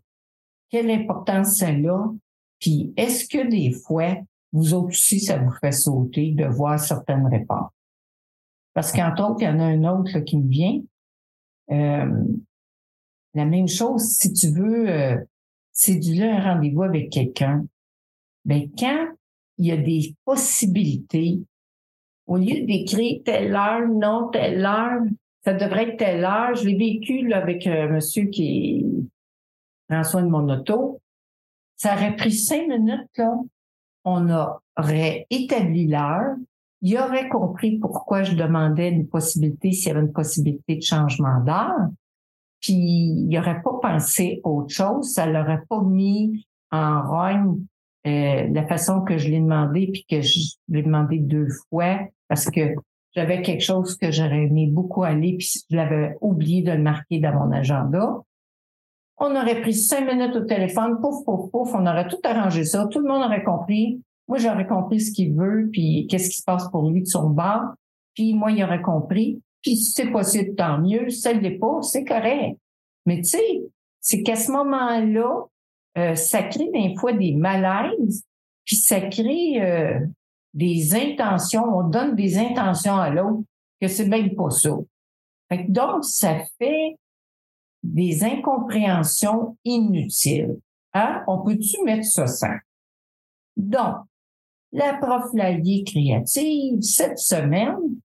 quelle 0.70 0.90
importance 0.90 1.58
ça 1.58 1.68
a? 1.68 2.14
Puis 2.60 2.94
est-ce 2.96 3.28
que 3.28 3.46
des 3.46 3.72
fois, 3.72 4.16
vous 4.52 4.74
aussi, 4.74 5.20
ça 5.20 5.36
vous 5.36 5.52
fait 5.60 5.72
sauter 5.72 6.30
de 6.32 6.46
voir 6.46 6.78
certaines 6.78 7.26
réponses? 7.26 7.70
Parce 8.74 8.92
qu'entre 8.92 9.28
autres, 9.28 9.42
il 9.42 9.44
y 9.44 9.48
en 9.48 9.58
a 9.58 9.64
un 9.64 9.84
autre 9.84 10.20
qui 10.20 10.38
me 10.38 10.48
vient. 10.48 10.80
Euh, 11.70 12.24
la 13.34 13.44
même 13.44 13.68
chose, 13.68 14.02
si 14.02 14.32
tu 14.32 14.48
veux 14.48 14.88
euh, 14.88 15.16
séduire 15.72 16.34
un 16.34 16.54
rendez-vous 16.54 16.82
avec 16.82 17.10
quelqu'un, 17.10 17.64
ben 18.44 18.68
quand 18.78 19.08
il 19.58 19.66
y 19.66 19.72
a 19.72 19.76
des 19.76 20.14
possibilités 20.24 21.40
au 22.26 22.36
lieu 22.36 22.64
d'écrire 22.64 23.20
telle 23.24 23.54
heure, 23.54 23.88
non, 23.88 24.28
telle 24.28 24.64
heure, 24.64 25.02
ça 25.44 25.52
devrait 25.52 25.90
être 25.90 25.96
telle 25.96 26.24
heure. 26.24 26.54
Je 26.54 26.66
l'ai 26.66 26.76
vécu 26.76 27.26
là, 27.26 27.38
avec 27.38 27.66
un 27.66 27.88
monsieur 27.88 28.26
qui 28.26 28.84
prend 29.88 30.04
soin 30.04 30.22
de 30.22 30.28
mon 30.28 30.48
auto. 30.48 31.00
Ça 31.76 31.94
aurait 31.94 32.14
pris 32.14 32.32
cinq 32.32 32.68
minutes, 32.68 33.08
là. 33.16 33.34
On 34.04 34.28
aurait 34.30 35.26
établi 35.28 35.86
l'heure. 35.86 36.36
Il 36.82 36.98
aurait 36.98 37.28
compris 37.28 37.78
pourquoi 37.78 38.22
je 38.22 38.34
demandais 38.34 38.90
une 38.90 39.06
possibilité, 39.06 39.72
s'il 39.72 39.88
y 39.88 39.90
avait 39.90 40.00
une 40.00 40.12
possibilité 40.12 40.76
de 40.76 40.82
changement 40.82 41.40
d'heure. 41.40 41.88
Puis 42.60 42.74
il 42.74 43.28
n'aurait 43.28 43.62
pas 43.62 43.78
pensé 43.82 44.40
autre 44.44 44.72
chose. 44.72 45.12
Ça 45.12 45.26
l'aurait 45.26 45.62
pas 45.68 45.82
mis 45.82 46.46
en 46.70 47.02
rogne 47.02 47.58
euh, 48.06 48.48
la 48.50 48.66
façon 48.66 49.02
que 49.02 49.18
je 49.18 49.28
l'ai 49.28 49.40
demandé, 49.40 49.90
puis 49.92 50.06
que 50.08 50.22
je 50.22 50.54
l'ai 50.68 50.82
demandé 50.82 51.18
deux 51.18 51.48
fois, 51.68 51.98
parce 52.28 52.50
que 52.50 52.74
j'avais 53.14 53.42
quelque 53.42 53.62
chose 53.62 53.96
que 53.96 54.10
j'aurais 54.10 54.44
aimé 54.44 54.68
beaucoup 54.70 55.02
aller, 55.02 55.36
puis 55.36 55.64
je 55.70 55.76
l'avais 55.76 56.16
oublié 56.20 56.62
de 56.62 56.72
le 56.72 56.82
marquer 56.82 57.18
dans 57.18 57.34
mon 57.34 57.52
agenda. 57.52 58.22
On 59.18 59.36
aurait 59.36 59.60
pris 59.60 59.74
cinq 59.74 60.10
minutes 60.10 60.34
au 60.34 60.44
téléphone, 60.44 60.98
pouf, 61.00 61.24
pouf, 61.26 61.50
pouf, 61.50 61.74
on 61.74 61.86
aurait 61.86 62.08
tout 62.08 62.20
arrangé 62.24 62.64
ça, 62.64 62.86
tout 62.86 63.00
le 63.00 63.08
monde 63.08 63.22
aurait 63.22 63.44
compris. 63.44 64.00
Moi, 64.30 64.38
j'aurais 64.38 64.66
compris 64.66 65.00
ce 65.00 65.10
qu'il 65.10 65.34
veut, 65.34 65.68
puis 65.72 66.06
qu'est-ce 66.08 66.30
qui 66.30 66.36
se 66.36 66.44
passe 66.44 66.68
pour 66.70 66.88
lui 66.88 67.02
de 67.02 67.06
son 67.06 67.30
bord. 67.30 67.74
Puis 68.14 68.32
moi, 68.32 68.52
il 68.52 68.62
aurait 68.62 68.80
compris. 68.80 69.42
Puis 69.60 69.76
si 69.76 69.90
c'est 69.90 70.12
possible, 70.12 70.54
tant 70.54 70.78
mieux. 70.78 71.10
Si 71.10 71.20
ça 71.20 71.32
l'est 71.32 71.58
pas, 71.58 71.82
c'est 71.82 72.04
correct. 72.04 72.56
Mais 73.06 73.16
tu 73.16 73.30
sais, 73.30 73.62
c'est 74.00 74.22
qu'à 74.22 74.36
ce 74.36 74.52
moment-là, 74.52 75.46
euh, 75.98 76.14
ça 76.14 76.44
crée 76.44 76.70
des 76.72 76.94
fois 76.96 77.12
des 77.12 77.32
malaises, 77.32 78.22
puis 78.64 78.76
ça 78.76 79.00
crée 79.00 79.60
euh, 79.60 79.98
des 80.54 80.94
intentions, 80.94 81.64
on 81.64 81.88
donne 81.88 82.14
des 82.14 82.38
intentions 82.38 82.98
à 82.98 83.10
l'autre 83.10 83.42
que 83.80 83.88
c'est 83.88 84.06
même 84.06 84.36
pas 84.36 84.50
ça. 84.50 84.76
donc, 85.68 86.04
ça 86.04 86.36
fait 86.56 86.94
des 87.82 88.22
incompréhensions 88.22 89.56
inutiles. 89.64 90.56
Hein? 90.94 91.24
On 91.26 91.38
peut-tu 91.42 91.82
mettre 91.82 92.04
ça 92.04 92.28
sans? 92.28 92.56
Donc, 93.56 93.96
la 94.72 94.94
prof 94.94 95.30
créative, 95.32 96.80
cette 96.80 97.18
semaine, 97.18 98.00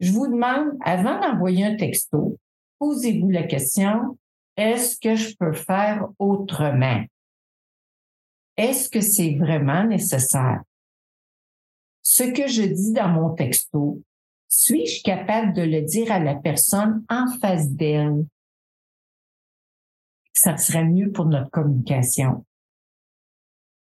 je 0.00 0.12
vous 0.12 0.26
demande, 0.26 0.76
avant 0.80 1.20
d'envoyer 1.20 1.64
un 1.64 1.76
texto, 1.76 2.38
posez-vous 2.78 3.30
la 3.30 3.44
question, 3.44 4.18
est-ce 4.56 4.98
que 4.98 5.14
je 5.14 5.36
peux 5.36 5.52
faire 5.52 6.08
autrement? 6.18 7.04
Est-ce 8.56 8.88
que 8.88 9.00
c'est 9.00 9.36
vraiment 9.36 9.84
nécessaire? 9.84 10.62
Ce 12.02 12.24
que 12.24 12.48
je 12.48 12.62
dis 12.62 12.92
dans 12.92 13.08
mon 13.08 13.34
texto, 13.34 14.02
suis-je 14.48 15.02
capable 15.02 15.54
de 15.54 15.62
le 15.62 15.82
dire 15.82 16.10
à 16.10 16.18
la 16.18 16.34
personne 16.34 17.04
en 17.08 17.26
face 17.38 17.70
d'elle? 17.70 18.26
Ça 20.34 20.56
serait 20.56 20.84
mieux 20.84 21.12
pour 21.12 21.26
notre 21.26 21.50
communication. 21.50 22.44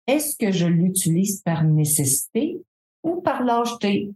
Est-ce 0.07 0.35
que 0.35 0.51
je 0.51 0.67
l'utilise 0.67 1.41
par 1.41 1.63
nécessité 1.63 2.61
ou 3.03 3.21
par 3.21 3.43
lâcheté? 3.43 4.11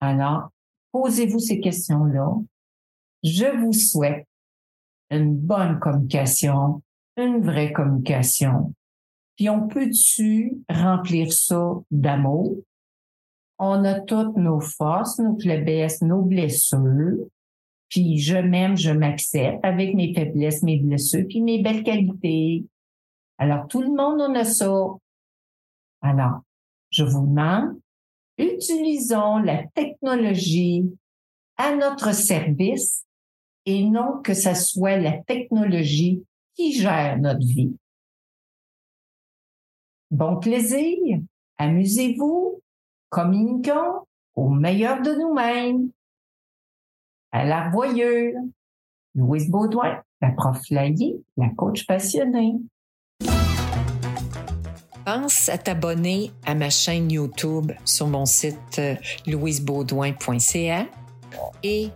Alors, 0.00 0.50
posez-vous 0.92 1.40
ces 1.40 1.60
questions-là. 1.60 2.30
Je 3.24 3.46
vous 3.58 3.72
souhaite 3.72 4.26
une 5.10 5.36
bonne 5.36 5.80
communication, 5.80 6.82
une 7.16 7.42
vraie 7.42 7.72
communication. 7.72 8.72
Puis 9.36 9.48
on 9.48 9.66
peut-tu 9.66 10.58
remplir 10.68 11.32
ça 11.32 11.74
d'amour? 11.90 12.56
On 13.58 13.84
a 13.84 14.00
toutes 14.00 14.36
nos 14.36 14.60
forces, 14.60 15.18
nos 15.18 15.38
faiblesses, 15.38 16.02
nos 16.02 16.22
blessures. 16.22 17.26
Puis 17.88 18.18
je 18.18 18.36
m'aime, 18.36 18.76
je 18.76 18.90
m'accepte 18.90 19.64
avec 19.64 19.94
mes 19.94 20.12
faiblesses, 20.14 20.62
mes 20.62 20.78
blessures, 20.78 21.24
puis 21.28 21.40
mes 21.40 21.62
belles 21.62 21.82
qualités. 21.82 22.64
Alors 23.38 23.66
tout 23.68 23.80
le 23.80 23.88
monde 23.88 24.20
en 24.20 24.34
a 24.34 24.44
ça. 24.44 24.72
Alors, 26.00 26.40
je 26.90 27.04
vous 27.04 27.26
demande, 27.26 27.80
utilisons 28.36 29.38
la 29.38 29.64
technologie 29.68 30.84
à 31.56 31.74
notre 31.74 32.14
service 32.14 33.04
et 33.66 33.82
non 33.84 34.22
que 34.22 34.34
ce 34.34 34.54
soit 34.54 34.96
la 34.96 35.18
technologie 35.22 36.24
qui 36.54 36.72
gère 36.72 37.18
notre 37.18 37.44
vie. 37.44 37.76
Bon 40.10 40.36
plaisir, 40.36 41.20
amusez-vous, 41.58 42.62
communiquons 43.10 44.06
au 44.34 44.48
meilleur 44.48 45.02
de 45.02 45.12
nous-mêmes. 45.12 45.90
À 47.32 47.44
la 47.44 47.68
voyeuse, 47.68 48.34
Louise 49.14 49.50
Baudouin, 49.50 50.00
la 50.22 50.30
prof 50.30 50.58
la 50.70 51.48
coach 51.56 51.86
passionnée. 51.86 52.54
Pense 55.04 55.48
à 55.48 55.58
t'abonner 55.58 56.32
à 56.46 56.54
ma 56.54 56.70
chaîne 56.70 57.10
YouTube 57.10 57.72
sur 57.84 58.06
mon 58.06 58.26
site 58.26 58.78
euh, 58.78 58.94
louisebaudouin.ca 59.26 60.86
et 61.62 61.88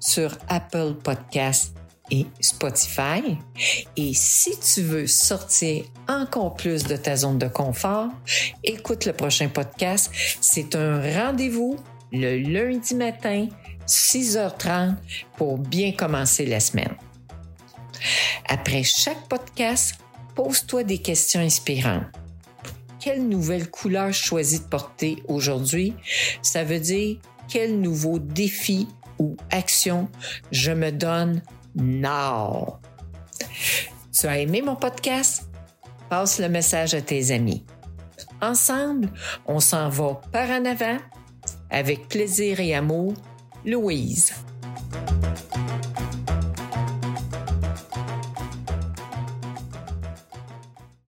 sur 0.00 0.36
Apple 0.48 0.94
Podcasts 1.02 1.76
et 2.10 2.26
Spotify. 2.40 3.38
Et 3.96 4.14
si 4.14 4.58
tu 4.60 4.82
veux 4.82 5.06
sortir 5.06 5.84
encore 6.08 6.54
plus 6.54 6.84
de 6.84 6.96
ta 6.96 7.16
zone 7.16 7.38
de 7.38 7.48
confort, 7.48 8.08
écoute 8.62 9.06
le 9.06 9.12
prochain 9.12 9.48
podcast. 9.48 10.10
C'est 10.40 10.74
un 10.74 11.00
rendez-vous 11.00 11.76
le 12.12 12.38
lundi 12.38 12.94
matin, 12.94 13.48
6h30, 13.86 14.94
pour 15.36 15.58
bien 15.58 15.92
commencer 15.92 16.46
la 16.46 16.60
semaine. 16.60 16.94
Après 18.48 18.82
chaque 18.82 19.28
podcast, 19.28 19.96
pose-toi 20.34 20.84
des 20.84 20.98
questions 20.98 21.40
inspirantes. 21.40 22.04
Quelle 23.00 23.28
nouvelle 23.28 23.70
couleur 23.70 24.12
choisis 24.12 24.62
de 24.62 24.68
porter 24.68 25.22
aujourd'hui? 25.28 25.94
Ça 26.42 26.64
veut 26.64 26.80
dire 26.80 27.18
quel 27.48 27.80
nouveau 27.80 28.18
défi 28.18 28.88
ou 29.18 29.36
action 29.50 30.08
je 30.50 30.72
me 30.72 30.90
donne 30.90 31.42
now. 31.76 32.78
Tu 34.12 34.26
as 34.26 34.38
aimé 34.38 34.62
mon 34.62 34.76
podcast? 34.76 35.48
Passe 36.08 36.40
le 36.40 36.48
message 36.48 36.94
à 36.94 37.00
tes 37.00 37.30
amis. 37.32 37.64
Ensemble, 38.40 39.08
on 39.46 39.60
s'en 39.60 39.88
va 39.88 40.20
par 40.32 40.50
en 40.50 40.64
avant 40.64 40.98
avec 41.70 42.08
plaisir 42.08 42.60
et 42.60 42.74
amour. 42.74 43.14
Louise. 43.66 44.32